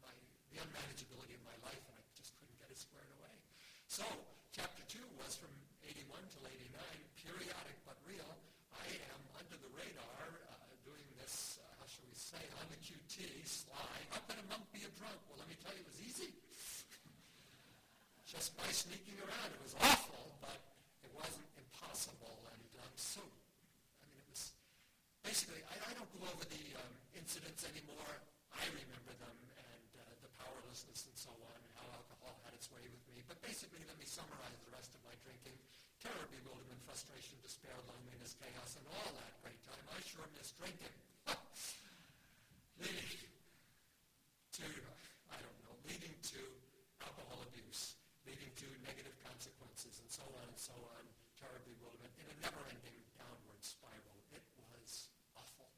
my, 0.01 0.15
the 0.49 0.65
unmanageability 0.65 1.37
of 1.37 1.45
my 1.45 1.57
life, 1.61 1.85
and 1.85 1.95
I 2.01 2.03
just 2.17 2.33
couldn't 2.41 2.57
get 2.57 2.73
it 2.73 2.81
squared 2.81 3.13
away. 3.21 3.37
So 3.93 4.09
chapter 4.57 4.81
2 4.89 5.05
was 5.21 5.37
from 5.37 5.53
81 5.85 6.17
till 6.33 6.49
89, 6.49 6.73
periodic 7.21 7.77
but 7.85 8.01
real. 8.09 8.33
I 8.73 8.89
am 9.13 9.21
under 9.37 9.61
the 9.61 9.69
radar 9.77 10.25
uh, 10.49 10.73
doing 10.89 11.05
this, 11.21 11.61
uh, 11.61 11.69
how 11.77 11.85
shall 11.85 12.09
we 12.09 12.17
say, 12.17 12.41
on 12.57 12.67
the 12.73 12.81
QT, 12.81 13.21
sly. 13.45 13.97
How 14.17 14.25
can 14.25 14.41
a 14.41 14.47
monk 14.49 14.65
be 14.73 14.81
a 14.81 14.93
drunk? 14.97 15.21
Well, 15.29 15.37
let 15.37 15.49
me 15.53 15.61
tell 15.61 15.77
you, 15.77 15.85
it 15.85 15.91
was 15.93 16.01
easy. 16.01 16.33
Just 18.33 18.57
by 18.57 18.65
sneaking 18.73 19.21
around. 19.21 19.53
It 19.53 19.61
was 19.61 19.77
awful, 19.77 20.41
but 20.41 20.57
it 21.05 21.13
wasn't 21.13 21.45
impossible. 21.61 22.33
And 22.49 22.65
um, 22.81 22.93
so, 22.97 23.21
I 23.21 24.05
mean, 24.09 24.19
it 24.25 24.29
was 24.33 24.57
basically, 25.21 25.61
I, 25.69 25.77
I 25.85 25.93
don't 25.93 26.09
go 26.17 26.22
over 26.33 26.49
the 26.49 26.65
um, 26.81 26.93
incidents 27.13 27.69
anymore. 27.69 28.13
I 28.57 28.65
remember 28.73 29.13
them 29.21 29.37
and 29.53 29.91
uh, 29.97 30.05
the 30.25 30.33
powerlessness 30.41 31.05
and 31.05 31.17
so 31.17 31.33
on, 31.33 31.59
and 31.61 31.73
how 31.77 31.87
alcohol 31.93 32.41
had 32.49 32.57
its 32.57 32.73
way 32.73 32.85
with 32.89 33.05
me. 33.13 33.21
But 33.29 33.41
basically, 33.45 33.85
let 33.85 33.97
me 34.01 34.09
summarize 34.09 34.57
the 34.65 34.73
rest 34.73 34.97
of 34.97 35.01
my 35.05 35.13
drinking. 35.25 35.57
Terror, 36.01 36.27
bewilderment, 36.33 36.81
frustration, 36.89 37.37
despair, 37.45 37.77
loneliness, 37.85 38.35
chaos, 38.41 38.81
and 38.81 38.85
all 38.97 39.11
that 39.21 39.33
great 39.45 39.61
time. 39.63 39.85
I 39.93 40.01
sure 40.03 40.25
miss 40.35 40.57
drinking. 40.57 40.97
leading 42.83 43.23
to, 44.59 44.69
I 45.31 45.39
don't 45.39 45.59
know, 45.69 45.77
leading 45.87 46.17
to 46.33 46.41
alcohol 47.05 47.45
abuse, 47.47 48.01
leading 48.27 48.51
to 48.57 48.67
negative 48.83 49.15
consequences, 49.23 50.01
and 50.01 50.11
so 50.11 50.25
on 50.41 50.45
and 50.49 50.59
so 50.59 50.75
on, 50.97 51.03
terror, 51.39 51.61
bewilderment, 51.69 52.13
in 52.19 52.27
a 52.27 52.37
never-ending 52.43 52.99
downward 53.15 53.61
spiral. 53.63 54.19
It 54.35 54.43
was 54.59 55.13
awful. 55.39 55.71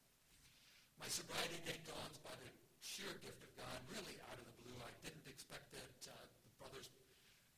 My 0.99 1.04
sobriety 1.15 1.63
date 1.63 1.87
dawns 1.87 2.19
by 2.27 2.35
the 2.43 2.51
sheer 2.83 3.15
gift 3.23 3.39
of 3.39 3.53
God, 3.55 3.79
really 3.87 4.19
out 4.27 4.35
of 4.35 4.43
the 4.51 4.57
blue. 4.67 4.75
I 4.83 4.91
didn't 5.07 5.31
expect 5.31 5.71
it. 5.71 6.11
Uh, 6.11 6.11
the 6.43 6.51
brothers 6.59 6.91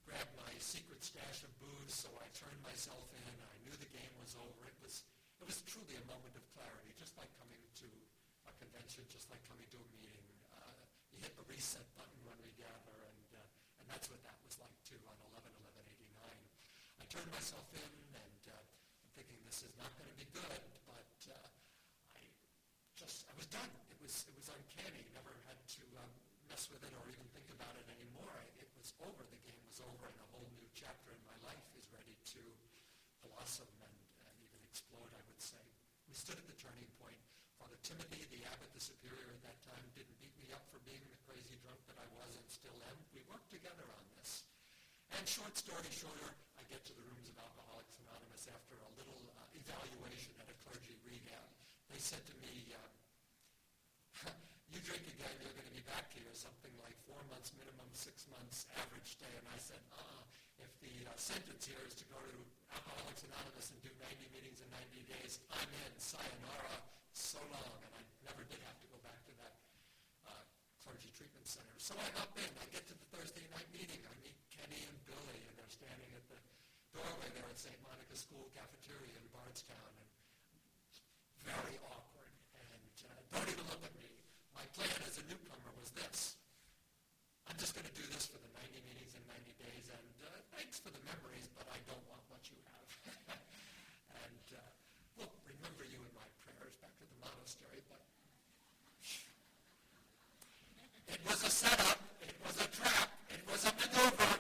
grabbed 0.05 0.29
my 0.37 0.53
secret 0.61 1.01
stash 1.01 1.41
of 1.41 1.49
booze, 1.57 1.97
so 1.97 2.13
I 2.21 2.29
turned 2.37 2.61
myself 2.61 3.09
in. 3.17 3.33
I 3.49 3.57
knew 3.65 3.73
the 3.81 3.89
game 3.97 4.13
was 4.21 4.37
over. 4.37 4.61
It 4.69 4.77
was, 4.85 5.09
it 5.41 5.49
was 5.49 5.65
truly 5.65 5.97
a 5.97 6.05
moment 6.05 6.37
of 6.37 6.45
clarity, 6.53 6.93
just 7.01 7.17
like 7.17 7.33
coming 7.41 7.65
to 7.81 7.89
a 8.45 8.53
convention, 8.61 9.09
just 9.09 9.33
like 9.33 9.41
coming 9.49 9.65
to 9.73 9.81
a 9.81 9.89
meeting. 9.89 10.29
Uh, 10.53 10.85
you 11.17 11.25
hit 11.25 11.33
the 11.41 11.47
reset 11.49 11.89
button 11.97 12.21
when 12.29 12.37
we 12.45 12.53
gather, 12.61 12.97
and, 13.09 13.41
uh, 13.41 13.81
and 13.81 13.89
that's 13.89 14.13
what 14.13 14.21
that 14.29 14.37
was 14.45 14.61
like, 14.61 14.77
too, 14.85 15.01
on 15.09 15.17
11-11-89. 15.33 16.13
I 17.01 17.05
turned 17.09 17.33
myself 17.33 17.65
in, 17.73 17.93
and 18.21 18.43
uh, 18.53 18.61
I'm 19.01 19.11
thinking 19.17 19.41
this 19.49 19.65
is 19.65 19.73
not 19.81 19.89
going 19.97 20.13
to 20.13 20.19
be 20.21 20.29
good, 20.37 20.61
but 20.85 21.09
uh, 21.33 21.49
I 22.15 22.21
just, 22.97 23.29
I 23.29 23.35
was 23.37 23.45
done. 23.53 23.69
It 23.93 23.96
was, 24.07 24.23
it 24.31 24.39
was 24.39 24.47
uncanny. 24.55 25.03
Never 25.19 25.35
had 25.51 25.59
to 25.59 25.83
um, 25.99 26.13
mess 26.47 26.71
with 26.71 26.79
it 26.79 26.95
or 26.95 27.03
even 27.11 27.27
think 27.35 27.51
about 27.51 27.75
it 27.75 27.91
anymore. 27.91 28.31
It 28.55 28.71
was 28.79 28.95
over. 29.03 29.27
The 29.27 29.43
game 29.43 29.59
was 29.67 29.83
over, 29.83 30.07
and 30.07 30.19
a 30.23 30.29
whole 30.31 30.47
new 30.55 30.71
chapter 30.79 31.11
in 31.11 31.19
my 31.27 31.35
life 31.43 31.67
is 31.75 31.91
ready 31.91 32.15
to 32.15 32.43
blossom 33.27 33.67
and, 33.83 33.97
and 34.23 34.35
even 34.47 34.63
explode, 34.63 35.11
I 35.11 35.23
would 35.27 35.43
say. 35.43 35.59
We 36.07 36.15
stood 36.15 36.39
at 36.39 36.47
the 36.47 36.55
turning 36.55 36.87
point. 37.03 37.19
Father 37.59 37.75
Timothy, 37.83 38.23
the 38.31 38.47
abbot, 38.47 38.71
the 38.71 38.79
superior 38.79 39.27
at 39.35 39.43
that 39.43 39.59
time, 39.67 39.83
didn't 39.99 40.15
beat 40.23 40.39
me 40.39 40.55
up 40.55 40.63
for 40.71 40.79
being 40.87 41.03
the 41.11 41.19
crazy 41.27 41.59
drunk 41.67 41.83
that 41.91 41.99
I 41.99 42.07
was 42.15 42.31
and 42.39 42.47
still 42.47 42.79
am. 42.87 42.97
We 43.11 43.27
worked 43.27 43.51
together 43.51 43.91
on 43.91 44.07
this. 44.15 44.47
And 45.19 45.27
short 45.27 45.59
story 45.59 45.91
shorter, 45.91 46.31
I 46.55 46.63
get 46.71 46.87
to 46.87 46.95
the 46.95 47.03
rooms 47.11 47.27
of 47.27 47.43
Alcoholics 47.43 47.99
Anonymous 48.07 48.47
after 48.55 48.79
a 48.79 48.91
little 49.03 49.19
uh, 49.35 49.51
evaluation 49.51 50.31
at 50.39 50.47
a 50.47 50.57
clergy 50.63 50.95
rehab. 51.03 51.51
They 51.91 51.99
said 51.99 52.23
to 52.23 52.35
me, 52.39 52.71
uh, 52.71 52.86
drink 54.87 55.03
again, 55.19 55.35
you're 55.43 55.51
going 55.59 55.67
to 55.67 55.75
be 55.75 55.83
back 55.83 56.15
here 56.15 56.31
something 56.31 56.71
like 56.79 56.95
four 57.11 57.19
months 57.27 57.51
minimum, 57.59 57.91
six 57.91 58.31
months 58.31 58.71
average 58.79 59.19
stay. 59.19 59.35
And 59.35 59.47
I 59.51 59.59
said, 59.59 59.83
uh, 59.91 60.23
if 60.63 60.71
the 60.79 60.95
uh, 61.11 61.11
sentence 61.19 61.67
here 61.67 61.83
is 61.91 61.99
to 61.99 62.07
go 62.07 62.23
to 62.23 62.39
Alcoholics 62.71 63.27
Anonymous 63.27 63.75
and 63.75 63.83
do 63.83 63.91
90 63.99 64.31
meetings 64.31 64.63
in 64.63 64.71
90 64.71 65.11
days, 65.11 65.43
I'm 65.51 65.67
in. 65.67 65.93
Sayonara, 65.99 66.79
so 67.11 67.43
long. 67.51 67.83
And 67.83 67.93
I 67.99 68.03
never 68.31 68.47
did 68.47 68.63
have 68.63 68.79
to 68.79 68.87
go 68.87 69.03
back 69.03 69.19
to 69.27 69.35
that 69.43 69.59
uh, 70.23 70.43
clergy 70.79 71.11
treatment 71.11 71.51
center. 71.51 71.75
So 71.83 71.99
I 71.99 72.07
hop 72.23 72.31
in. 72.39 72.47
I 72.63 72.67
get 72.71 72.87
to 72.87 72.95
the 72.95 73.09
Thursday 73.11 73.43
night 73.51 73.67
meeting. 73.75 73.99
I 74.07 74.15
meet 74.23 74.39
Kenny 74.55 74.87
and 74.87 74.99
Billy, 75.03 75.41
and 75.51 75.55
they're 75.59 75.75
standing 75.75 76.15
at 76.15 76.23
the 76.31 76.39
doorway 76.95 77.27
there 77.35 77.51
at 77.51 77.59
St. 77.59 77.75
Monica 77.83 78.15
School 78.15 78.47
cafeteria 78.55 79.19
in 79.19 79.27
Bardstown. 79.35 79.93
And 79.99 80.11
very 81.43 81.75
awkward. 81.91 82.31
And 82.55 82.87
uh, 83.03 83.19
don't 83.35 83.51
even 83.51 83.67
look 83.67 83.83
at 83.83 83.95
me. 83.99 84.06
My 84.67 84.83
plan 84.83 84.99
as 85.07 85.15
a 85.23 85.25
newcomer 85.31 85.71
was 85.79 85.95
this. 85.95 86.35
I'm 87.47 87.55
just 87.55 87.79
going 87.79 87.87
to 87.87 87.95
do 87.95 88.03
this 88.11 88.27
for 88.27 88.43
the 88.43 88.51
90 88.51 88.83
meetings 88.83 89.15
in 89.15 89.23
90 89.31 89.47
days, 89.63 89.87
and 89.95 90.15
uh, 90.27 90.31
thanks 90.59 90.83
for 90.83 90.91
the 90.91 90.99
memories, 91.07 91.47
but 91.55 91.71
I 91.71 91.79
don't 91.87 92.03
want 92.11 92.27
what 92.27 92.43
you 92.51 92.59
have. 92.67 92.89
and 94.27 94.47
uh, 94.59 94.71
we'll 95.15 95.31
remember 95.47 95.87
you 95.87 96.03
in 96.03 96.11
my 96.19 96.27
prayers 96.43 96.75
back 96.83 96.99
to 96.99 97.07
the 97.07 97.15
monastery, 97.23 97.79
but 97.87 98.03
it 101.15 101.21
was 101.23 101.41
a 101.47 101.51
setup. 101.53 102.03
It 102.27 102.35
was 102.43 102.59
a 102.59 102.69
trap. 102.75 103.09
It 103.31 103.43
was 103.47 103.63
a 103.71 103.73
maneuver. 103.79 104.33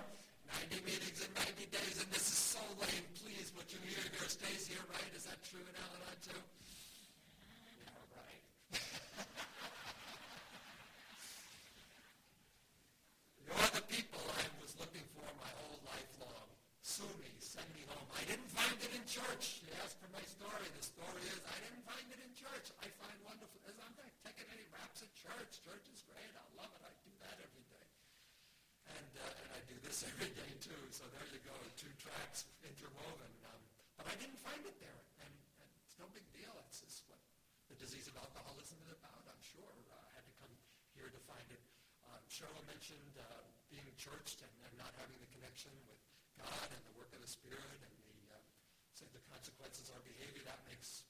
90 0.74 0.82
meetings 0.82 1.22
in 1.22 1.30
90 1.38 1.70
days, 1.70 2.02
and 2.02 2.10
this 2.10 2.26
is 2.26 2.58
so 2.58 2.62
lame. 2.82 3.06
Please, 3.22 3.54
what 3.54 3.70
you 3.70 3.78
hear 3.86 4.02
here 4.10 4.26
stays 4.26 4.66
here, 4.66 4.82
right? 4.90 5.10
Is 5.14 5.30
that 5.30 5.38
true 5.46 5.62
in 5.62 5.74
Al-Anon 5.78 6.18
too? 6.18 6.42
Yeah, 7.78 7.94
right. 8.18 8.42
You're 13.46 13.70
the 13.78 13.84
people 13.86 14.22
I 14.26 14.44
was 14.58 14.74
looking 14.78 15.06
for 15.14 15.26
my 15.38 15.50
whole 15.62 15.80
life 15.86 16.12
long. 16.18 16.48
Sue 16.82 17.06
me, 17.22 17.30
send 17.38 17.66
me 17.78 17.86
home. 17.86 18.08
I 18.14 18.22
didn't 18.26 18.50
find 18.50 18.74
it 18.82 18.90
in 18.90 19.04
church. 19.06 19.62
You 19.62 19.70
asked 19.82 19.98
for 20.02 20.10
my 20.10 20.22
story. 20.26 20.66
The 20.76 20.84
story 20.84 21.22
is 21.30 21.38
I 21.46 21.56
didn't 21.62 21.84
find 21.86 22.06
it 22.10 22.20
in 22.20 22.32
church. 22.34 22.74
I 22.82 22.88
find 22.98 23.16
wonderful. 23.22 23.58
As 23.70 23.78
I'm 23.78 23.94
not 23.94 24.10
taking 24.26 24.48
any 24.50 24.66
raps 24.74 25.02
at 25.06 25.10
church. 25.14 25.62
Church 25.62 25.86
is 25.94 26.02
great. 26.10 26.30
I 26.34 26.46
love 26.58 26.70
it. 26.74 26.82
I 26.82 26.92
do 27.06 27.12
that 27.22 27.38
every 27.38 27.64
day. 27.70 27.88
And, 28.90 29.12
uh, 29.18 29.40
and 29.42 29.48
I 29.54 29.60
do 29.66 29.76
this 29.82 30.02
every 30.06 30.30
day 30.34 30.50
too. 30.62 30.82
So 30.90 31.06
there 31.14 31.26
you 31.30 31.42
go, 31.46 31.54
two 31.78 31.90
tracks 31.98 32.46
interwoven. 32.66 33.32
Um, 33.46 33.62
but 33.98 34.06
I 34.10 34.14
didn't 34.18 34.38
find 34.42 34.62
it 34.66 34.76
there. 34.82 35.00
And, 35.22 35.34
and 35.62 35.70
it's 35.86 35.96
no 35.98 36.06
big 36.14 36.26
deal. 36.34 36.50
It's 36.66 36.82
just 36.82 37.06
what 37.10 37.18
the 37.70 37.78
disease 37.78 38.06
of 38.10 38.14
alcoholism 38.18 38.78
is 38.86 38.90
about. 38.94 39.22
I'm 39.26 39.42
sure 39.42 39.70
uh, 39.90 40.06
I 40.06 40.10
had 40.18 40.26
to 40.26 40.34
come 40.42 40.52
here 40.98 41.10
to 41.10 41.20
find 41.26 41.46
it. 41.50 41.62
Uh, 42.06 42.18
Cheryl 42.30 42.62
mentioned 42.76 43.16
uh, 43.16 43.24
being 43.72 43.88
churched 43.96 44.44
and, 44.44 44.52
and 44.68 44.72
not 44.76 44.92
having 45.00 45.16
the 45.16 45.30
connection 45.32 45.72
with 45.88 45.96
God 46.36 46.68
and 46.68 46.82
the 46.84 46.92
work 47.00 47.08
of 47.16 47.24
the 47.24 47.32
Spirit 47.32 47.80
and 47.80 47.94
the, 48.04 48.36
uh, 48.36 49.08
the 49.16 49.24
consequences 49.32 49.88
of 49.88 49.96
our 49.96 50.04
behavior. 50.04 50.44
That 50.44 50.60
makes 50.68 51.08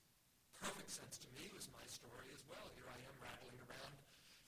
perfect 0.62 0.94
sense 0.94 1.18
to 1.26 1.28
me. 1.34 1.50
It 1.50 1.58
was 1.58 1.66
my 1.74 1.82
story 1.90 2.30
as 2.30 2.46
well. 2.46 2.70
Here 2.78 2.86
I 2.86 3.02
am 3.02 3.18
rattling 3.18 3.58
around 3.66 3.98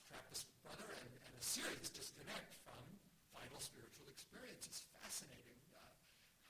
Trappist 0.07 0.47
brother 0.63 0.87
and, 0.87 1.11
and 1.27 1.33
a 1.35 1.43
serious 1.43 1.91
disconnect 1.91 2.55
from 2.63 2.79
vital 3.35 3.59
spiritual 3.59 4.07
experience. 4.07 4.63
It's 4.71 4.87
fascinating 5.03 5.59
uh, 5.75 5.83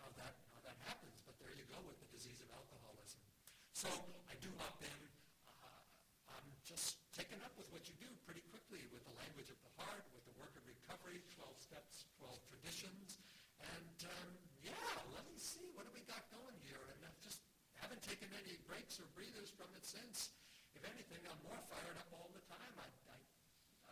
how 0.05 0.13
that 0.21 0.38
how 0.53 0.62
that 0.69 0.77
happens. 0.86 1.25
But 1.25 1.34
there 1.41 1.49
you 1.58 1.65
go 1.65 1.82
with 1.82 1.97
the 1.97 2.13
disease 2.13 2.45
of 2.45 2.49
alcoholism. 2.53 3.25
So 3.73 3.89
I 4.29 4.38
do 4.38 4.53
hop 4.62 4.77
in. 4.86 5.01
Uh, 5.49 6.38
I'm 6.38 6.45
just 6.62 7.01
taken 7.17 7.41
up 7.41 7.58
with 7.58 7.65
what 7.73 7.89
you 7.89 7.97
do 7.97 8.08
pretty 8.23 8.45
quickly 8.53 8.86
with 8.95 9.03
the 9.03 9.15
language 9.19 9.51
of 9.51 9.60
the 9.60 9.73
heart, 9.75 10.08
with 10.15 10.23
the 10.23 10.36
work 10.39 10.55
of 10.55 10.63
recovery, 10.63 11.19
12 11.36 11.51
steps, 11.60 12.08
12 12.21 12.32
traditions. 12.47 13.19
And 13.60 13.97
um, 14.08 14.32
yeah, 14.63 14.95
let 15.12 15.27
me 15.27 15.36
see. 15.36 15.67
What 15.75 15.84
do 15.84 15.91
we 15.91 16.05
got 16.08 16.23
going 16.32 16.55
here? 16.63 16.79
And 16.79 16.99
I 17.03 17.12
just 17.19 17.43
haven't 17.84 17.99
taken 18.05 18.32
any 18.49 18.57
breaks 18.65 18.97
or 18.97 19.05
breathers 19.13 19.53
from 19.53 19.69
it 19.77 19.85
since. 19.85 20.33
If 20.73 20.81
anything, 20.81 21.21
I'm 21.29 21.38
more 21.45 21.62
fired 21.69 21.97
up 22.01 22.09
all 22.17 22.33
the 22.33 22.41
time. 22.49 22.73
I, 22.81 22.89
I, 23.13 23.17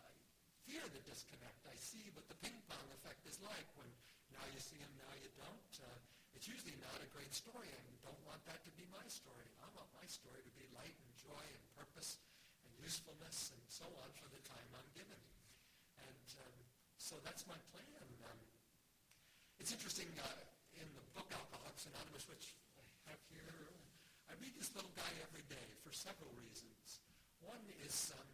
I 0.02 0.10
fear 0.66 0.82
the 0.90 0.98
disconnect. 1.06 1.62
I 1.70 1.78
see 1.78 2.10
what 2.18 2.26
the 2.26 2.34
ping 2.42 2.58
pong 2.66 2.82
effect 2.98 3.22
is 3.30 3.38
like 3.38 3.70
when 3.78 3.86
now 4.34 4.42
you 4.50 4.58
see 4.58 4.82
him, 4.82 4.90
now 4.98 5.14
you 5.22 5.30
don't. 5.38 5.72
Uh, 5.78 5.86
it's 6.34 6.50
usually 6.50 6.74
not 6.82 6.98
a 6.98 7.06
great 7.14 7.30
story. 7.30 7.70
I 7.70 7.82
don't 8.02 8.18
want 8.26 8.42
that 8.50 8.58
to 8.66 8.70
be 8.74 8.82
my 8.90 9.06
story. 9.06 9.46
I 9.62 9.70
want 9.78 9.86
my 9.94 10.06
story 10.10 10.42
to 10.42 10.52
be 10.58 10.66
light 10.74 10.94
and 10.98 11.10
joy 11.14 11.44
and 11.54 11.62
purpose 11.78 12.18
and 12.66 12.70
usefulness 12.82 13.54
and 13.54 13.62
so 13.70 13.86
on 14.02 14.10
for 14.18 14.26
the 14.34 14.42
time 14.42 14.66
I'm 14.74 14.90
given. 14.98 15.22
And 16.02 16.26
um, 16.42 16.56
so 16.98 17.14
that's 17.22 17.46
my 17.46 17.58
plan. 17.70 18.06
Um, 18.26 18.42
it's 19.62 19.70
interesting, 19.70 20.10
uh, 20.18 20.82
in 20.82 20.86
the 20.98 21.02
book 21.14 21.30
Alcoholics 21.30 21.86
Anonymous, 21.90 22.26
which 22.30 22.57
I 24.38 24.46
read 24.46 24.54
this 24.54 24.70
little 24.78 24.94
guy 24.94 25.10
every 25.26 25.42
day 25.50 25.66
for 25.82 25.90
several 25.90 26.30
reasons. 26.38 27.02
One 27.42 27.58
is, 27.82 28.14
um, 28.14 28.30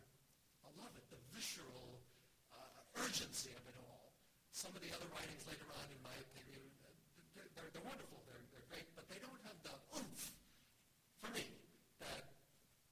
I 0.60 0.70
love 0.76 0.92
it, 1.00 1.08
the 1.08 1.16
visceral 1.32 2.04
uh, 2.52 3.00
urgency 3.08 3.56
of 3.56 3.64
it 3.64 3.72
all. 3.80 4.12
Some 4.52 4.76
of 4.76 4.84
the 4.84 4.92
other 4.92 5.08
writings 5.16 5.48
later 5.48 5.64
on, 5.64 5.88
in 5.88 5.96
my 6.04 6.12
opinion, 6.12 6.60
uh, 6.84 6.92
they're, 7.32 7.48
they're, 7.56 7.72
they're 7.72 7.88
wonderful, 7.88 8.20
they're, 8.28 8.44
they're 8.52 8.68
great, 8.68 8.84
but 8.92 9.08
they 9.08 9.16
don't 9.16 9.40
have 9.48 9.56
the 9.64 9.72
oomph, 9.96 10.28
for 11.24 11.32
me, 11.32 11.48
that 12.04 12.36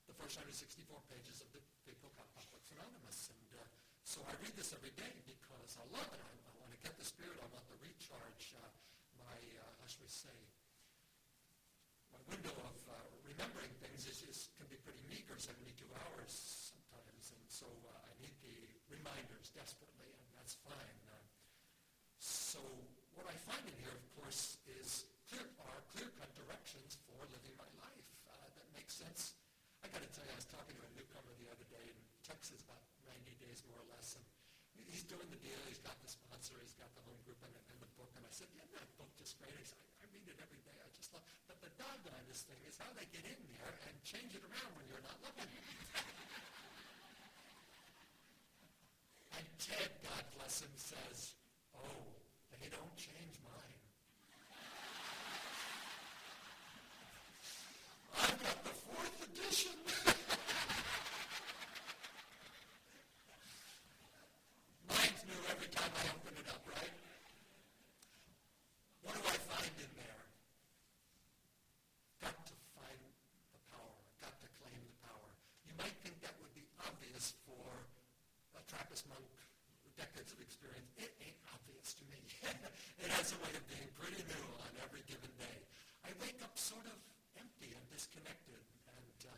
the 0.08 0.16
first 0.16 0.40
164 0.40 0.88
pages 1.12 1.44
of 1.44 1.52
the 1.52 1.60
big 1.84 2.00
book 2.00 2.16
Alcoholics 2.16 2.72
Anonymous. 2.72 3.28
And 3.28 3.60
uh, 3.60 3.68
so 4.08 4.24
so 4.24 4.24
I 4.24 4.32
read 4.40 4.56
this 4.56 4.72
every 4.72 4.96
day 4.96 5.12
because 5.28 5.76
I 5.76 5.84
love 5.92 6.08
it. 6.16 6.20
I, 6.20 6.32
I 6.48 6.52
want 6.64 6.72
to 6.72 6.80
get 6.80 6.96
the 6.96 7.04
spirit. 7.04 7.36
I 7.44 7.48
want 7.52 7.68
to 7.68 7.76
recharge 7.76 8.56
uh, 8.56 8.64
my, 9.20 9.36
uh, 9.36 9.68
how 9.80 9.84
should 9.84 10.00
we 10.00 10.08
say, 10.08 10.32
my 12.12 12.20
window 12.28 12.52
of 12.52 12.76
uh, 12.92 12.96
remembering 13.24 13.72
things 13.80 14.04
is, 14.04 14.20
is, 14.28 14.52
can 14.60 14.68
be 14.68 14.76
pretty 14.84 15.00
meager, 15.08 15.32
72 15.40 15.64
hours 15.96 16.28
sometimes. 16.28 17.32
And 17.32 17.44
so 17.48 17.64
uh, 17.88 18.08
I 18.08 18.12
need 18.20 18.36
the 18.44 18.56
reminders 18.92 19.48
desperately, 19.62 20.10
and 20.10 20.26
that's 20.34 20.58
fine. 20.66 20.98
Uh, 21.06 21.22
so 22.18 22.58
what 23.14 23.30
I 23.30 23.36
find 23.46 23.62
in 23.62 23.76
here, 23.78 23.94
of 23.94 24.02
course, 24.18 24.58
is 24.74 25.06
clear, 25.30 25.46
are 25.62 25.80
clear-cut 25.94 26.34
directions 26.34 26.98
for 27.06 27.22
living 27.30 27.54
my 27.54 27.70
life 27.78 28.08
uh, 28.26 28.34
that 28.58 28.66
make 28.74 28.90
sense. 28.90 29.38
I 29.86 29.90
got 29.94 30.02
to 30.02 30.10
tell 30.10 30.26
you, 30.26 30.34
I 30.34 30.38
was 30.42 30.50
talking 30.50 30.74
to 30.74 30.82
a 30.82 30.92
newcomer 30.98 31.30
the 31.38 31.46
other 31.46 31.62
day 31.70 31.86
in 31.86 31.98
Texas, 32.26 32.58
about 32.66 32.82
90 33.06 33.38
days 33.38 33.62
more 33.70 33.78
or 33.78 33.86
less, 33.94 34.18
and 34.18 34.26
he's 34.74 35.06
doing 35.06 35.30
the 35.30 35.38
deal. 35.38 35.58
He's 35.70 35.78
got 35.78 35.94
the 36.02 36.10
sponsor. 36.10 36.58
He's 36.58 36.74
got 36.74 36.90
the 36.98 37.06
home 37.06 37.22
group 37.22 37.38
and, 37.46 37.54
and 37.54 37.78
the 37.78 37.90
book. 37.94 38.10
And 38.18 38.26
I 38.26 38.34
said, 38.34 38.50
yeah, 38.58 38.66
that 38.74 38.90
book 38.98 39.14
just 39.14 39.38
great. 39.38 39.54
He 39.54 39.62
said, 39.62 39.78
I, 39.78 40.02
I 40.02 40.10
read 40.10 40.26
it 40.26 40.42
every 40.42 40.58
day. 40.66 40.74
I 40.74 40.90
just 40.90 41.14
love 41.14 41.22
But 41.46 41.62
the 41.62 41.70
doggonest 41.78 42.50
thing 42.50 42.58
is 42.66 42.82
how 42.82 42.90
they 42.98 43.06
get 43.14 43.22
in 43.30 43.38
there 43.54 43.74
and 43.86 43.94
change 44.02 44.34
it 44.34 44.42
around 44.42 44.74
when 44.74 44.90
you're 44.90 45.06
not 45.06 45.22
looking. 45.22 45.46
God 50.04 50.24
bless 50.36 50.60
him, 50.62 50.70
says, 50.76 51.34
oh, 51.74 51.80
they 52.60 52.68
don't 52.68 52.96
change 52.96 53.36
mine. 53.42 53.80
I've 58.18 58.42
got 58.42 58.64
the 58.64 58.70
fourth 58.70 59.16
edition. 59.32 59.72
Mine's 64.88 65.22
new 65.26 65.40
every 65.50 65.70
time 65.72 65.90
I 65.96 66.04
open 66.12 66.34
it 66.36 66.46
up, 66.48 66.62
right? 66.68 66.94
What 69.02 69.14
do 69.16 69.22
I 69.26 69.36
find 69.48 69.72
in 69.80 69.90
there? 69.96 70.20
Got 72.22 72.36
to 72.46 72.56
find 72.76 73.00
the 73.56 73.60
power. 73.72 73.96
Got 74.20 74.36
to 74.42 74.48
claim 74.60 74.80
the 74.84 74.96
power. 75.06 75.28
You 75.66 75.74
might 75.80 75.96
think 76.04 76.20
that 76.22 76.34
would 76.42 76.52
be 76.54 76.66
obvious 76.84 77.34
for 77.48 77.66
a 78.58 78.62
Trappist 78.68 79.08
monk 79.08 79.24
with 79.84 79.94
decades 79.96 80.32
of 80.32 80.40
experience. 80.40 80.88
It 81.00 81.10
ain't 81.24 81.40
obvious 81.52 81.94
to 81.98 82.04
me. 82.12 82.20
it 83.02 83.10
has 83.16 83.32
a 83.34 83.38
way 83.42 83.52
of 83.56 83.64
being 83.68 83.90
pretty 83.98 84.22
new 84.28 84.46
on 84.62 84.70
every 84.84 85.02
given 85.08 85.30
day. 85.40 85.58
I 86.06 86.10
wake 86.20 86.38
up 86.44 86.54
sort 86.58 86.84
of 86.86 86.96
empty 87.38 87.72
and 87.74 87.84
disconnected 87.90 88.60
and, 88.92 89.18
uh, 89.26 89.34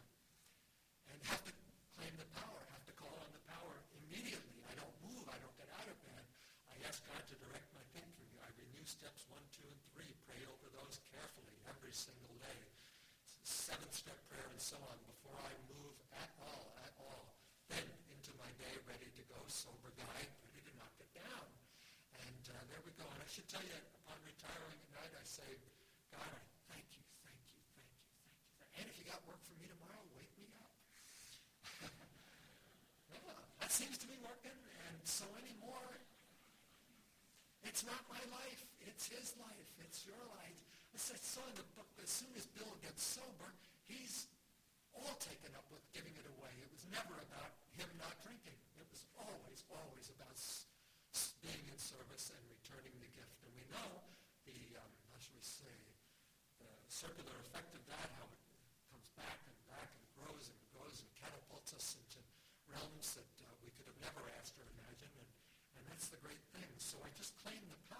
and 1.11 1.19
have 1.31 1.43
to 1.47 1.53
claim 1.97 2.15
the 2.19 2.29
power, 2.37 2.61
have 2.75 2.85
to 2.89 2.95
call 2.97 3.15
on 3.23 3.31
the 3.33 3.45
power 3.49 3.75
immediately. 4.05 4.59
I 4.69 4.75
don't 4.77 4.97
move. 5.05 5.25
I 5.29 5.39
don't 5.41 5.57
get 5.59 5.69
out 5.73 5.87
of 5.89 5.97
bed. 6.05 6.25
I 6.71 6.75
ask 6.89 7.01
God 7.07 7.23
to 7.31 7.35
direct 7.39 7.69
my 7.75 7.85
thinking. 7.95 8.31
I 8.43 8.49
renew 8.59 8.87
steps 9.05 9.29
one, 9.29 9.45
two, 9.53 9.69
and 9.69 9.83
three. 9.93 10.09
Pray 10.25 10.41
over 10.49 10.65
those 10.81 10.97
carefully 11.13 11.53
every 11.69 11.93
single 11.93 12.33
day. 12.41 12.61
Seventh 13.45 13.93
step 13.93 14.17
prayer 14.33 14.49
and 14.49 14.57
so 14.57 14.81
on 14.81 14.97
before 15.05 15.37
I 15.45 15.53
move 15.69 15.93
at 16.17 16.33
all, 16.41 16.73
at 16.81 16.89
all. 16.97 17.37
Then 17.69 17.85
into 18.09 18.33
my 18.41 18.49
day, 18.57 18.73
ready 18.89 19.13
to 19.13 19.23
go, 19.29 19.37
sober 19.45 19.93
guy, 20.01 20.21
ready 20.49 20.65
to 20.65 20.73
knock 20.81 20.97
it 20.97 21.13
down. 21.13 21.47
And 22.17 22.45
uh, 22.49 22.57
there 22.73 22.81
we 22.81 22.97
go. 22.97 23.05
And 23.05 23.21
I 23.21 23.29
should 23.29 23.45
tell 23.45 23.61
you, 23.61 23.77
upon 23.77 24.17
retiring 24.25 24.81
at 24.81 24.91
night, 24.97 25.13
I 25.13 25.25
say, 25.29 25.53
God, 26.09 26.25
I 26.25 26.41
thank 26.73 26.89
you, 26.97 27.05
thank 27.29 27.45
you, 27.53 27.61
thank 27.77 27.93
you, 27.93 28.09
thank 28.17 28.33
you. 28.41 28.65
And 28.81 28.85
if 28.89 28.97
you 28.97 29.05
got 29.05 29.21
work 29.29 29.45
for 29.45 29.53
me 29.61 29.69
tomorrow, 29.69 30.01
wake 30.17 30.33
me 30.41 30.49
up. 30.65 30.73
yeah, 33.13 33.37
that 33.61 33.69
seems 33.69 34.01
to 34.01 34.09
be 34.09 34.17
working. 34.25 34.57
And 34.89 34.97
so 35.05 35.29
anymore, 35.45 35.93
it's 37.69 37.85
not 37.85 38.01
my 38.09 38.25
life. 38.33 38.64
It's 39.05 39.37
his 39.37 39.37
life. 39.37 39.69
It's 39.85 40.09
your 40.09 40.25
life. 40.33 40.61
I 40.97 40.97
the 41.61 41.69
book, 41.77 41.93
as 42.01 42.09
soon 42.09 42.33
as 42.41 42.49
Bill 42.57 42.73
gets 42.81 43.05
sober, 43.05 43.53
he's 43.85 44.33
all 44.97 45.13
taken 45.21 45.53
up 45.53 45.69
with 45.69 45.85
giving 45.93 46.17
it 46.17 46.25
away. 46.25 46.49
It 46.65 46.73
was 46.73 46.89
never 46.89 47.13
about 47.13 47.53
him 47.77 47.85
not 48.01 48.17
drinking. 48.25 48.57
It 48.81 48.89
was 48.89 49.05
always, 49.21 49.61
always 49.69 50.09
about 50.09 50.41
being 51.45 51.69
in 51.69 51.77
service 51.77 52.33
and 52.33 52.41
returning 52.49 52.97
the 52.97 53.13
gift. 53.13 53.45
And 53.45 53.53
we 53.53 53.69
know 53.69 54.09
the, 54.49 54.57
um, 54.81 54.89
how 55.13 55.21
should 55.21 55.37
we 55.37 55.45
say, 55.45 55.77
the 56.65 56.73
circular 56.89 57.37
effect 57.45 57.77
of 57.77 57.85
that, 57.93 58.09
how 58.17 58.25
it 58.25 58.41
comes 58.89 59.13
back 59.21 59.37
and 59.45 59.59
back 59.69 59.93
and 60.01 60.05
grows 60.17 60.49
and 60.49 60.57
grows 60.73 61.05
and 61.05 61.11
catapults 61.21 61.77
us 61.77 62.01
into 62.01 62.25
realms 62.73 63.21
that 63.21 63.29
uh, 63.45 63.53
we 63.61 63.69
could 63.77 63.85
have 63.85 64.01
never 64.01 64.25
asked 64.41 64.57
or 64.57 64.65
imagined. 64.81 65.13
And, 65.21 65.29
and 65.77 65.83
that's 65.93 66.09
the 66.09 66.21
great 66.25 66.41
thing. 66.57 66.73
So 66.81 66.97
I 67.05 67.13
just 67.21 67.37
claim 67.45 67.61
the 67.69 67.77
power. 67.85 67.94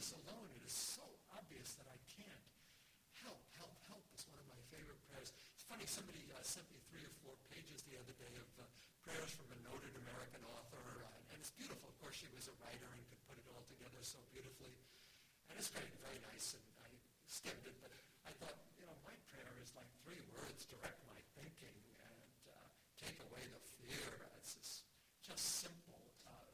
This 0.00 0.16
alone. 0.16 0.48
It 0.56 0.64
is 0.64 0.72
so 0.72 1.04
obvious 1.36 1.76
that 1.76 1.84
I 1.84 1.98
can't. 2.08 2.44
Help, 3.20 3.36
help, 3.60 3.76
help 3.84 4.00
is 4.16 4.24
one 4.32 4.40
of 4.40 4.48
my 4.48 4.56
favorite 4.72 4.96
prayers. 5.04 5.28
It's 5.52 5.68
funny, 5.68 5.84
somebody 5.84 6.24
uh, 6.32 6.40
sent 6.40 6.64
me 6.72 6.80
three 6.88 7.04
or 7.04 7.12
four 7.20 7.36
pages 7.52 7.84
the 7.84 8.00
other 8.00 8.16
day 8.16 8.32
of 8.40 8.48
uh, 8.56 8.64
prayers 9.04 9.28
from 9.28 9.52
a 9.52 9.60
noted 9.60 9.92
American 10.00 10.40
author. 10.56 11.04
Uh, 11.04 11.28
and 11.28 11.36
it's 11.36 11.52
beautiful. 11.52 11.84
Of 11.92 12.00
course, 12.00 12.16
she 12.16 12.32
was 12.32 12.48
a 12.48 12.56
writer 12.64 12.88
and 12.88 13.04
could 13.12 13.20
put 13.28 13.36
it 13.36 13.44
all 13.52 13.60
together 13.68 14.00
so 14.00 14.16
beautifully. 14.32 14.72
And 15.52 15.60
it's 15.60 15.68
great, 15.68 15.92
very 16.00 16.16
nice. 16.32 16.56
And 16.56 16.64
I 16.80 16.88
skimmed 17.28 17.68
it, 17.68 17.76
but 17.84 17.92
I 18.24 18.32
thought, 18.40 18.56
you 18.80 18.88
know, 18.88 18.96
my 19.04 19.12
prayer 19.28 19.52
is 19.60 19.68
like 19.76 19.92
three 20.00 20.24
words, 20.32 20.64
direct 20.64 20.96
my 21.12 21.20
thinking 21.36 21.76
and 22.00 22.40
uh, 22.48 22.56
take 22.96 23.20
away 23.28 23.44
the 23.52 23.60
fear. 23.84 24.16
It's 24.40 24.56
just, 24.56 24.88
just 25.20 25.60
simple. 25.60 26.00
Uh, 26.24 26.48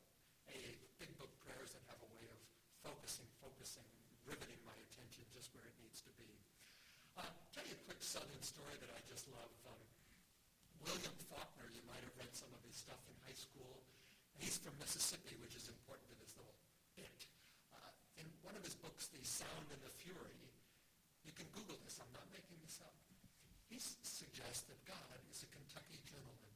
a 0.50 0.59
big 0.98 1.14
book 1.14 1.30
prayers 1.46 1.78
that 1.78 1.87
have 1.87 2.02
a 2.02 2.11
way 2.11 2.26
of 2.26 2.42
focusing, 2.87 3.26
focusing, 3.42 3.82
riveting 4.22 4.62
my 4.62 4.78
attention 4.87 5.26
just 5.35 5.50
where 5.59 5.66
it 5.66 5.74
needs 5.82 5.98
to 6.06 6.12
be. 6.14 6.30
Uh, 7.18 7.26
tell 7.50 7.66
you 7.66 7.74
a 7.74 7.82
quick 7.82 7.95
Southern 8.06 8.38
story 8.38 8.78
that 8.78 8.86
I 8.94 9.02
just 9.10 9.26
love. 9.34 9.50
Um, 9.66 9.82
William 10.86 11.10
Faulkner, 11.26 11.66
you 11.74 11.82
might 11.90 11.98
have 12.06 12.14
read 12.14 12.30
some 12.38 12.46
of 12.54 12.62
his 12.62 12.78
stuff 12.78 13.02
in 13.10 13.18
high 13.26 13.34
school. 13.34 13.82
He's 14.38 14.62
from 14.62 14.78
Mississippi, 14.78 15.34
which 15.42 15.58
is 15.58 15.66
important 15.66 16.06
to 16.14 16.16
this 16.22 16.30
little 16.38 16.54
bit. 16.94 17.18
Uh, 17.74 17.90
in 18.22 18.30
one 18.46 18.54
of 18.54 18.62
his 18.62 18.78
books, 18.78 19.10
The 19.10 19.18
Sound 19.26 19.66
and 19.74 19.82
the 19.82 19.90
Fury, 19.98 20.38
you 21.26 21.34
can 21.34 21.50
Google 21.50 21.74
this. 21.82 21.98
I'm 21.98 22.14
not 22.14 22.30
making 22.30 22.54
this 22.62 22.78
up. 22.78 22.94
He 23.66 23.82
suggests 23.82 24.62
that 24.70 24.78
God 24.86 25.18
is 25.26 25.42
a 25.42 25.50
Kentucky 25.50 25.98
gentleman. 26.07 26.54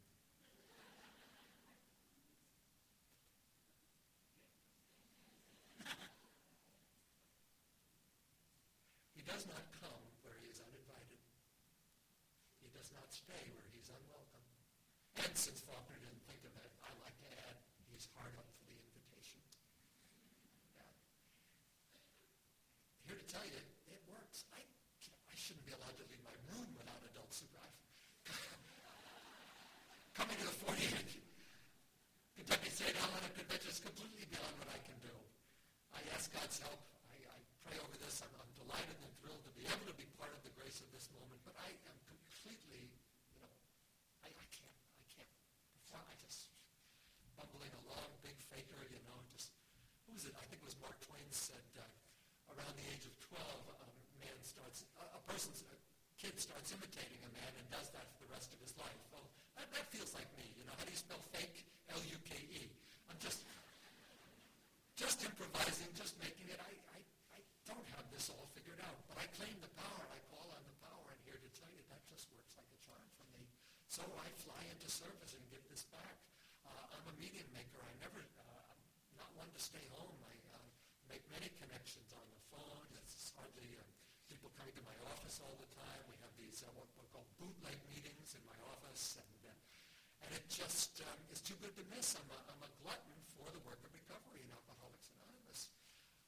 He 9.18 9.26
does 9.26 9.50
not 9.50 9.66
come 9.82 9.98
where 10.22 10.38
he 10.38 10.46
is 10.46 10.62
uninvited. 10.62 11.18
Not 13.10 13.26
stay 13.26 13.42
where 13.58 13.66
he's 13.74 13.90
unwelcome. 13.90 14.46
And 15.18 15.34
since 15.34 15.66
Faulkner 15.66 15.98
didn't 15.98 16.22
think 16.30 16.46
of 16.46 16.54
it, 16.62 16.70
I 16.78 16.94
like 17.02 17.18
to 17.26 17.30
add, 17.42 17.58
he's 17.90 18.06
hard 18.14 18.30
up 18.38 18.46
for 18.54 18.62
the 18.70 18.78
invitation. 18.78 19.42
Yeah. 20.78 20.86
Here 23.10 23.18
to 23.18 23.26
tell 23.26 23.42
you, 23.50 23.58
it 23.90 23.98
works. 24.06 24.46
I, 24.54 24.62
I 24.62 25.34
shouldn't 25.34 25.66
be 25.66 25.74
allowed 25.74 25.98
to 25.98 26.06
leave 26.06 26.22
my 26.22 26.38
room 26.54 26.70
without 26.78 27.02
adult 27.02 27.34
supervision. 27.34 27.82
Coming 30.14 30.38
to 30.38 30.46
the 30.46 30.54
48th 30.70 31.18
Kentucky 32.38 32.70
State 32.70 32.94
Athletic 32.94 33.34
Convention 33.34 33.74
is 33.74 33.82
completely 33.82 34.30
beyond 34.30 34.54
what 34.62 34.70
I 34.70 34.78
can 34.86 34.94
do. 35.02 35.10
I 35.98 35.98
ask 36.14 36.30
God's 36.30 36.62
help. 36.62 36.78
I, 37.10 37.18
I 37.26 37.38
pray 37.66 37.74
over 37.82 37.98
this. 37.98 38.22
I'm, 38.22 38.30
I'm 38.38 38.54
delighted 38.54 38.94
and 39.02 39.10
thrilled 39.18 39.42
to 39.42 39.52
be 39.58 39.66
able 39.66 39.90
to 39.90 39.98
be 39.98 40.06
part 40.14 40.30
of 40.30 40.46
the 40.46 40.54
grace 40.54 40.78
of 40.78 40.86
this 40.94 41.10
moment, 41.10 41.42
but 41.42 41.58
I 41.58 41.74
am 41.90 41.98
completely, 42.40 42.90
you 43.30 43.38
know, 43.38 43.54
I, 44.26 44.28
I 44.34 44.46
can't, 44.50 44.80
I 44.98 45.04
can't. 45.12 45.28
I 45.94 46.14
just 46.18 46.50
bumbling 47.38 47.70
along, 47.86 48.08
big 48.26 48.38
faker, 48.50 48.82
you 48.90 48.98
know, 49.06 49.18
just, 49.30 49.54
who 50.06 50.14
was 50.14 50.26
it? 50.26 50.34
I 50.34 50.44
think 50.50 50.62
it 50.62 50.66
was 50.66 50.78
Mark 50.82 50.98
Twain 51.06 51.26
said, 51.40 51.64
uh, 51.80 52.52
around 52.52 52.76
the 52.76 52.86
age 52.92 53.08
of 53.08 53.14
12, 53.32 53.40
a 53.40 53.88
man 54.20 54.36
starts, 54.44 54.84
a, 55.00 55.04
a 55.16 55.20
person's, 55.24 55.64
a 55.64 55.76
kid 56.20 56.36
starts 56.36 56.68
imitating 56.76 57.20
a 57.24 57.32
man 57.32 57.52
and 57.56 57.64
does 57.72 57.88
that 57.96 58.04
for 58.12 58.28
the 58.28 58.32
rest 58.36 58.52
of 58.52 58.60
his 58.60 58.76
life. 58.76 59.00
Well, 59.08 59.24
that, 59.56 59.72
that 59.72 59.88
feels 59.88 60.12
like 60.12 60.28
me, 60.36 60.44
you 60.60 60.68
know. 60.68 60.76
How 60.76 60.84
do 60.84 60.92
you 60.92 61.00
spell 61.00 61.22
fake? 61.32 61.64
L-U-K-E. 61.96 62.68
I'm 63.08 63.16
just, 63.18 63.40
just 65.00 65.24
improvising, 65.24 65.88
just 65.96 66.20
making 66.20 66.44
it. 66.52 66.60
I, 66.60 66.72
I, 66.92 66.98
I 67.34 67.40
don't 67.64 67.88
have 67.96 68.04
this 68.12 68.28
all 68.28 68.44
figured 68.52 68.78
out, 68.84 69.00
but 69.08 69.16
I 69.16 69.24
claim 69.32 69.56
the 69.64 69.72
power. 69.80 70.04
I 70.12 70.20
call 70.28 70.44
on 70.52 70.62
the 70.62 70.76
power, 70.84 71.08
and 71.08 71.20
here 71.24 71.40
to 71.40 71.50
tell 71.56 71.72
you 71.72 71.80
that 71.88 72.04
just 72.12 72.28
works 72.36 72.52
like 72.60 72.68
a 72.68 72.78
charm 72.84 73.08
for 73.16 73.24
me. 73.32 73.48
So 73.88 74.04
I 74.20 74.28
fly 74.44 74.60
into 74.68 74.92
service 74.92 75.32
and 75.32 75.42
give 75.48 75.64
this 75.72 75.88
back. 75.88 76.20
Uh, 76.68 76.94
I'm 76.94 77.06
a 77.10 77.14
medium 77.16 77.48
maker. 77.56 77.80
I 77.80 77.94
never, 78.04 78.20
uh, 78.38 78.76
I'm 78.76 79.16
not 79.18 79.32
one 79.40 79.50
to 79.50 79.60
stay 79.60 79.82
home. 79.96 80.20
I 80.22 80.34
uh, 80.54 80.60
make 81.10 81.26
many 81.34 81.50
connections 81.58 82.14
on 82.14 82.22
the 82.30 82.42
phone. 82.54 82.86
It's 83.02 83.34
hardly 83.34 83.66
uh, 83.74 83.82
people 84.40 84.56
coming 84.56 84.72
to 84.72 84.80
my 84.88 84.96
office 85.12 85.36
all 85.44 85.52
the 85.60 85.68
time. 85.76 86.00
We 86.08 86.16
have 86.24 86.32
these 86.40 86.64
uh, 86.64 86.72
what 86.72 86.88
we 86.96 87.04
call 87.12 87.28
bootleg 87.36 87.76
meetings 87.92 88.32
in 88.32 88.40
my 88.48 88.56
office, 88.72 89.20
and 89.20 89.36
uh, 89.44 89.52
And 90.24 90.32
it 90.32 90.48
just 90.48 90.96
um, 91.04 91.20
is 91.28 91.44
too 91.44 91.60
good 91.60 91.76
to 91.76 91.84
miss. 91.92 92.16
I'm 92.16 92.24
a, 92.32 92.40
I'm 92.48 92.62
a 92.64 92.72
glutton 92.80 93.20
for 93.36 93.44
the 93.52 93.60
work 93.68 93.76
of 93.84 93.92
recovery 93.92 94.40
in 94.40 94.48
Alcoholics 94.48 95.12
Anonymous. 95.12 95.68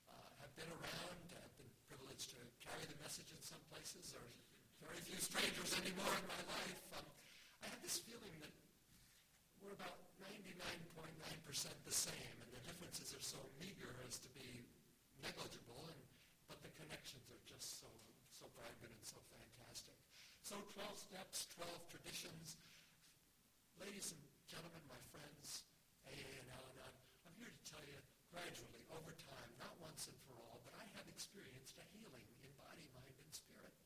Uh, 0.05 0.45
I've 0.45 0.53
been 0.61 0.69
around. 0.69 1.25
I've 1.33 1.57
been 1.57 1.73
privileged 1.89 2.37
to 2.37 2.41
carry 2.61 2.85
the 2.85 3.01
message 3.01 3.33
in 3.33 3.41
some 3.41 3.65
places. 3.73 4.13
There 4.13 4.21
are 4.21 4.93
very 4.93 5.01
few 5.09 5.17
strangers 5.17 5.73
anymore 5.81 6.13
in 6.13 6.27
my 6.29 6.43
life. 6.53 6.85
Um, 7.01 7.09
I 7.65 7.73
have 7.73 7.81
this 7.81 7.97
feeling 8.05 8.37
that 8.45 8.53
we're 9.65 9.73
about 9.73 9.97
99.9% 10.21 10.61
the 11.89 11.97
same, 11.97 12.37
and 12.45 12.51
the 12.53 12.61
differences 12.69 13.17
are 13.17 13.25
so 13.25 13.41
meager 13.57 13.89
as 14.05 14.21
to 14.21 14.29
be 14.37 14.69
negligible, 15.25 15.81
and, 15.89 16.02
connections 16.83 17.23
are 17.31 17.43
just 17.47 17.79
so, 17.79 17.87
so 18.35 18.51
vibrant 18.59 18.91
and 18.91 19.07
so 19.07 19.23
fantastic. 19.31 19.95
So 20.43 20.59
12 20.75 20.99
steps, 20.99 21.47
12 21.55 21.71
traditions. 21.95 22.59
Ladies 23.79 24.11
and 24.11 24.23
gentlemen, 24.51 24.83
my 24.91 24.99
friends, 25.15 25.63
AA 26.11 26.27
and 26.43 26.49
Al-Anon, 26.51 26.95
I'm 27.23 27.37
here 27.39 27.55
to 27.55 27.63
tell 27.71 27.85
you 27.87 28.03
gradually, 28.35 28.83
over 28.91 29.15
time, 29.15 29.51
not 29.63 29.71
once 29.79 30.11
and 30.11 30.19
for 30.27 30.35
all, 30.43 30.59
but 30.67 30.75
I 30.75 30.85
have 30.99 31.07
experienced 31.07 31.79
a 31.79 31.87
healing 31.95 32.27
in 32.43 32.51
body, 32.59 32.91
mind, 32.99 33.15
and 33.15 33.31
spirit. 33.31 33.77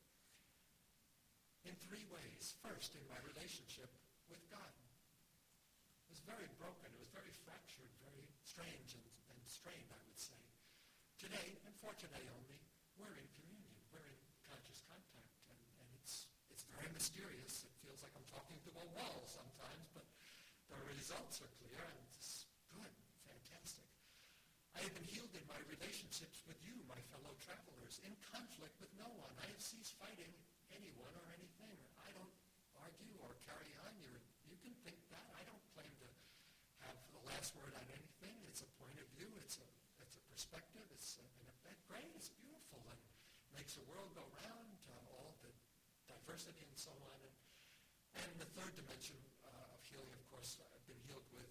In 1.69 1.77
three 1.77 2.07
ways. 2.09 2.57
First, 2.65 2.97
in 2.97 3.03
my 3.11 3.19
relationship 3.27 3.91
with 4.31 4.41
God. 4.49 4.73
It 6.07 6.15
was 6.15 6.23
very 6.25 6.47
broken. 6.57 6.89
It 6.89 7.01
was 7.03 7.11
very 7.13 7.33
fractured, 7.45 7.91
very 8.01 8.25
strange 8.41 8.95
and, 8.95 9.05
and 9.35 9.39
strained, 9.45 9.91
I 9.91 10.01
would 10.07 10.17
say. 10.17 10.39
Today, 11.19 11.59
and 11.61 12.29
only, 12.29 12.66
we're 12.97 13.13
in 13.17 13.29
communion. 13.37 13.77
We're 13.93 14.05
in 14.05 14.19
conscious 14.49 14.81
contact. 14.89 15.33
And, 15.49 15.57
and 15.81 15.87
it's, 16.01 16.29
it's 16.49 16.65
very 16.65 16.89
mysterious. 16.93 17.65
It 17.65 17.73
feels 17.85 18.01
like 18.01 18.13
I'm 18.17 18.25
talking 18.29 18.57
to 18.65 18.71
a 18.73 18.85
wall 18.97 19.25
sometimes, 19.29 19.85
but 19.93 20.05
the 20.69 20.77
results 20.93 21.39
are 21.41 21.51
clear 21.61 21.79
and 21.79 21.97
it's 22.09 22.49
good, 22.73 22.93
fantastic. 23.25 23.87
I 24.75 24.85
have 24.85 24.93
been 24.93 25.09
healed 25.09 25.33
in 25.33 25.45
my 25.49 25.57
relationships 25.69 26.45
with 26.45 26.57
you, 26.61 26.77
my 26.85 26.99
fellow 27.09 27.33
travelers, 27.41 27.97
in 28.05 28.13
conflict 28.29 28.77
with 28.77 28.93
no 28.97 29.09
one. 29.17 29.33
I 29.41 29.49
have 29.49 29.61
ceased 29.61 29.97
fighting 29.97 30.29
anyone 30.73 31.13
or 31.17 31.25
anything. 31.33 31.77
I 32.01 32.09
don't 32.13 32.33
argue 32.77 33.15
or 33.25 33.33
carry 33.45 33.73
on. 33.85 33.93
You're, 33.97 34.21
you 34.45 34.57
can 34.61 34.73
think 34.85 35.01
that. 35.09 35.25
I 35.33 35.41
don't 35.49 35.65
claim 35.73 35.89
to 36.05 36.09
have 36.85 36.97
the 37.09 37.23
last 37.25 37.57
word 37.57 37.73
on 37.73 37.85
anything. 37.89 38.37
It's 38.45 38.61
a 38.61 38.69
point 38.77 38.97
of 39.01 39.07
view. 39.17 39.29
It's 39.41 39.57
a, 39.57 39.67
it's 40.01 40.17
a 40.17 40.23
perspective. 40.29 40.85
It's 40.93 41.17
a, 41.17 41.25
and 41.41 41.49
that 41.65 41.79
great. 41.89 42.09
It's 42.13 42.29
beautiful 42.37 42.83
and 42.93 43.01
the 43.77 43.85
world 43.85 44.09
go 44.17 44.25
round. 44.43 44.73
All 45.13 45.37
the 45.45 45.53
diversity 46.09 46.65
and 46.65 46.77
so 46.77 46.91
on. 46.91 47.17
And, 47.21 47.35
and 48.25 48.31
the 48.41 48.49
third 48.57 48.73
dimension 48.73 49.17
uh, 49.45 49.75
of 49.77 49.81
healing, 49.85 50.17
of 50.17 50.25
course, 50.33 50.57
I've 50.73 50.85
been 50.89 50.99
healed 51.05 51.25
with 51.29 51.49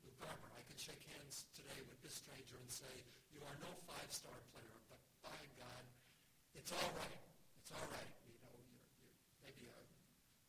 Lou 0.00 0.12
Garber. 0.18 0.48
I 0.56 0.64
can 0.64 0.80
shake 0.80 1.04
hands 1.12 1.44
today 1.52 1.76
with 1.84 2.00
this 2.00 2.18
stranger 2.24 2.56
and 2.56 2.70
say, 2.72 2.90
you 3.30 3.44
are 3.44 3.56
no 3.60 3.70
five-star 3.84 4.34
player, 4.56 4.76
but 4.88 5.00
by 5.20 5.40
God, 5.60 5.84
it's 6.56 6.72
all 6.72 6.92
right. 6.96 7.20
It's 7.60 7.70
all 7.70 7.88
right. 7.92 8.12
You 8.26 8.36
know, 8.42 8.56
you're, 8.56 8.84
you're 8.98 9.16
maybe 9.44 9.68
a 9.68 9.78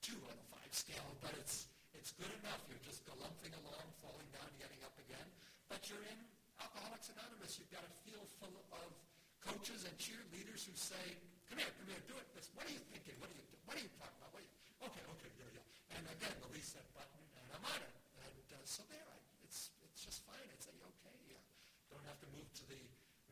two 0.02 0.18
on 0.26 0.36
a 0.36 0.46
five 0.50 0.72
scale, 0.74 1.12
but 1.22 1.36
it's 1.38 1.68
it's 1.94 2.16
good 2.18 2.32
enough. 2.42 2.64
You're 2.66 2.82
just 2.82 3.06
galumphing 3.06 3.54
along, 3.62 3.86
falling 4.02 4.26
down, 4.34 4.50
getting 4.58 4.82
up 4.82 4.96
again. 4.98 5.28
But 5.70 5.86
you're 5.86 6.02
in 6.02 6.20
Alcoholics 6.58 7.14
Anonymous. 7.14 7.60
You've 7.62 7.70
got 7.70 7.86
a 7.86 7.94
field 8.08 8.26
full 8.42 8.56
of 8.74 8.90
coaches 9.42 9.86
and 9.90 9.94
cheerleaders 9.98 10.66
who 10.70 10.74
say, 10.78 11.18
come 11.50 11.58
here, 11.58 11.74
come 11.82 11.90
here, 11.90 12.02
do 12.06 12.16
it. 12.18 12.28
This, 12.38 12.50
what 12.54 12.66
are 12.70 12.74
you 12.74 12.82
thinking? 12.94 13.18
What 13.18 13.30
are 13.34 13.38
you, 13.38 13.46
what 13.66 13.74
are 13.78 13.84
you 13.84 13.92
talking 13.98 14.18
about? 14.22 14.32
What 14.34 14.42
are 14.42 14.48
you, 14.48 14.54
okay, 14.86 15.04
okay, 15.18 15.32
yeah, 15.42 15.58
yeah. 15.58 15.98
And 15.98 16.04
again, 16.08 16.36
the 16.42 16.50
reset 16.54 16.86
button, 16.94 17.22
and 17.36 17.48
I'm 17.58 17.66
on 17.66 17.82
it. 17.82 17.94
And 18.22 18.46
uh, 18.54 18.62
so 18.64 18.86
there, 18.88 19.04
I, 19.04 19.18
it's, 19.46 19.74
it's 19.82 20.06
just 20.06 20.22
fine. 20.30 20.46
It's 20.54 20.70
like, 20.70 20.78
okay, 20.78 21.18
yeah. 21.28 21.42
Don't 21.90 22.06
have 22.06 22.22
to 22.22 22.30
move 22.32 22.48
to 22.62 22.66
the 22.70 22.82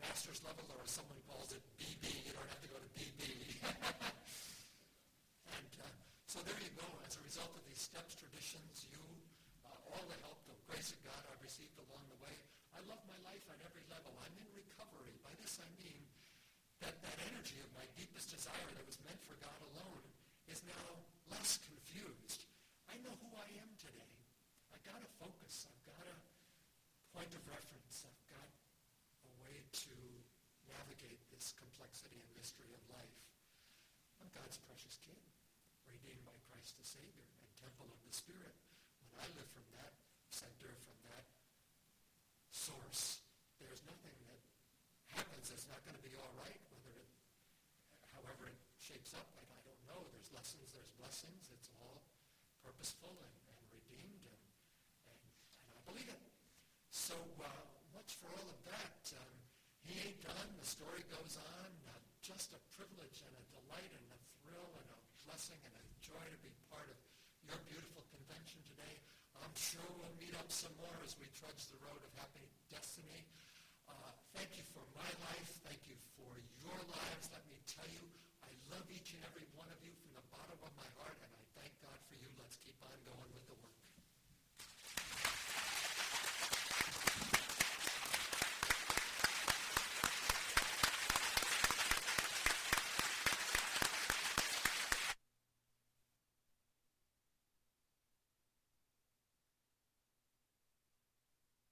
master's 0.01 0.41
level, 0.41 0.65
or 0.73 0.81
as 0.81 0.91
someone 0.91 1.21
calls 1.29 1.53
it, 1.53 1.61
BB. 1.77 2.09
You 2.25 2.33
don't 2.33 2.49
have 2.49 2.61
to 2.65 2.69
go 2.73 2.77
to 2.81 2.89
BB. 2.97 3.23
and 5.55 5.73
uh, 5.79 5.93
so 6.25 6.41
there 6.43 6.57
you 6.59 6.73
go. 6.75 6.87
As 7.05 7.15
a 7.15 7.23
result 7.23 7.53
of 7.53 7.63
these 7.69 7.79
steps, 7.79 8.17
traditions, 8.17 8.89
you, 8.89 8.99
uh, 9.63 9.93
all 9.93 10.03
the 10.09 10.17
help, 10.25 10.41
the 10.49 10.57
grace 10.67 10.89
of 10.89 10.99
God 11.05 11.21
I've 11.29 11.43
received 11.45 11.77
along 11.77 12.03
the 12.09 12.19
way, 12.25 12.35
I 12.79 12.87
love 12.87 13.03
my 13.11 13.19
life 13.27 13.43
on 13.51 13.59
every 13.67 13.83
level. 13.91 14.15
I'm 14.23 14.31
in 14.39 14.47
recovery. 14.55 15.11
By 15.19 15.35
this 15.43 15.59
I 15.59 15.67
mean 15.83 15.99
that 16.79 16.95
that 17.03 17.17
energy 17.27 17.59
of 17.59 17.67
my 17.75 17.83
deepest 17.99 18.31
desire 18.31 18.71
that 18.71 18.87
was 18.87 18.95
meant 19.03 19.19
for 19.27 19.35
God 19.43 19.59
alone 19.75 20.07
is 20.47 20.63
now 20.63 20.87
less 21.27 21.59
confused. 21.59 22.47
I 22.87 22.95
know 23.03 23.11
who 23.19 23.35
I 23.35 23.51
am 23.59 23.67
today. 23.75 24.15
I've 24.71 24.79
got 24.87 24.95
to 24.95 25.11
focus. 25.19 25.67
I've 25.67 25.83
got 25.91 26.07
a 26.07 26.15
point 27.11 27.27
of 27.35 27.43
reference. 27.51 28.07
I've 28.07 28.25
got 28.31 28.47
a 28.47 29.31
way 29.43 29.59
to 29.59 29.95
navigate 30.71 31.19
this 31.35 31.51
complexity 31.59 32.15
and 32.15 32.31
mystery 32.39 32.71
of 32.71 32.83
life. 32.95 33.19
I'm 34.23 34.31
God's 34.31 34.55
precious 34.55 34.95
kid, 35.03 35.19
redeemed 35.83 36.23
by 36.23 36.39
Christ 36.47 36.79
the 36.79 36.87
Savior 36.87 37.27
and 37.43 37.51
temple 37.59 37.91
of 37.91 37.99
the 38.07 38.15
Spirit. 38.15 38.55
When 39.11 39.19
I 39.19 39.27
live 39.35 39.51
from 39.51 39.67
that 39.75 39.99
center, 40.31 40.71
from 40.87 40.95
that 41.11 41.27
source, 42.69 43.25
there's 43.57 43.81
nothing 43.89 44.13
that 44.29 44.41
happens 45.17 45.49
that's 45.49 45.65
not 45.65 45.81
going 45.81 45.97
to 45.97 46.05
be 46.05 46.13
all 46.21 46.33
right, 46.37 46.61
whether 46.69 46.93
it, 46.93 47.09
however 48.13 48.45
it 48.45 48.59
shapes 48.77 49.17
up. 49.17 49.25
Like, 49.33 49.49
I 49.49 49.61
don't 49.65 49.81
know. 49.89 50.05
There's 50.13 50.29
lessons, 50.29 50.69
there's 50.77 50.93
blessings. 51.01 51.49
It's 51.49 51.73
all 51.81 52.05
purposeful 52.61 53.09
and, 53.09 53.35
and 53.49 53.65
redeemed, 53.73 54.21
and, 54.21 54.43
and, 55.09 55.21
and 55.65 55.69
I 55.73 55.81
believe 55.89 56.09
it. 56.09 56.21
So 56.93 57.17
uh, 57.41 57.49
much 57.89 58.21
for 58.21 58.29
all 58.37 58.47
of 58.53 58.59
that. 58.69 59.01
Um, 59.17 59.35
he 59.81 59.97
ain't 60.05 60.21
done. 60.21 60.49
The 60.61 60.69
story 60.69 61.01
goes 61.09 61.41
on. 61.41 61.71
Uh, 61.89 61.97
just 62.21 62.53
a 62.53 62.61
privilege 62.77 63.25
and 63.25 63.33
a 63.33 63.45
delight 63.49 63.89
and 63.89 64.05
a 64.13 64.19
thrill 64.45 64.69
and 64.77 64.87
a 64.93 64.99
blessing 65.25 65.57
and 65.65 65.73
a 65.73 65.85
joy 65.97 66.21
to 66.21 66.39
be 66.45 66.53
part 66.69 66.85
of 66.85 66.99
your 67.41 67.57
beautiful 67.65 68.05
convention 68.13 68.61
today. 68.69 69.01
I'm 69.41 69.55
sure 69.57 69.87
we'll 69.97 70.13
meet 70.19 70.35
up 70.37 70.51
some 70.51 70.75
more 70.77 70.93
as 71.01 71.15
we 71.17 71.25
trudge 71.33 71.65
the 71.71 71.79
road 71.81 71.97
of 72.03 72.11
happy 72.19 72.45
destiny. 72.69 73.25
Uh, 73.89 74.13
thank 74.37 74.53
you 74.53 74.65
for 74.73 74.85
my 74.93 75.09
life. 75.25 75.49
Thank 75.65 75.81
you 75.89 75.97
for 76.13 76.29
your 76.61 76.77
lives. 76.93 77.25
Let 77.33 77.41
me 77.49 77.57
tell 77.65 77.89
you, 77.89 78.05
I 78.45 78.53
love 78.69 78.85
each 78.93 79.17
and 79.17 79.25
every 79.25 79.45
one 79.57 79.67
of 79.73 79.79
you 79.81 79.91
from 79.97 80.13
the 80.13 80.25
bottom 80.29 80.57
of 80.61 80.71
my 80.77 80.89
heart, 81.01 81.17
and 81.25 81.31
I 81.33 81.43
thank 81.57 81.73
God 81.81 81.97
for 82.05 82.15
you. 82.15 82.29
Let's 82.37 82.61
keep 82.61 82.77
on 82.85 82.93
going 83.05 83.29
with 83.33 83.45
the 83.49 83.57
work. 83.57 83.68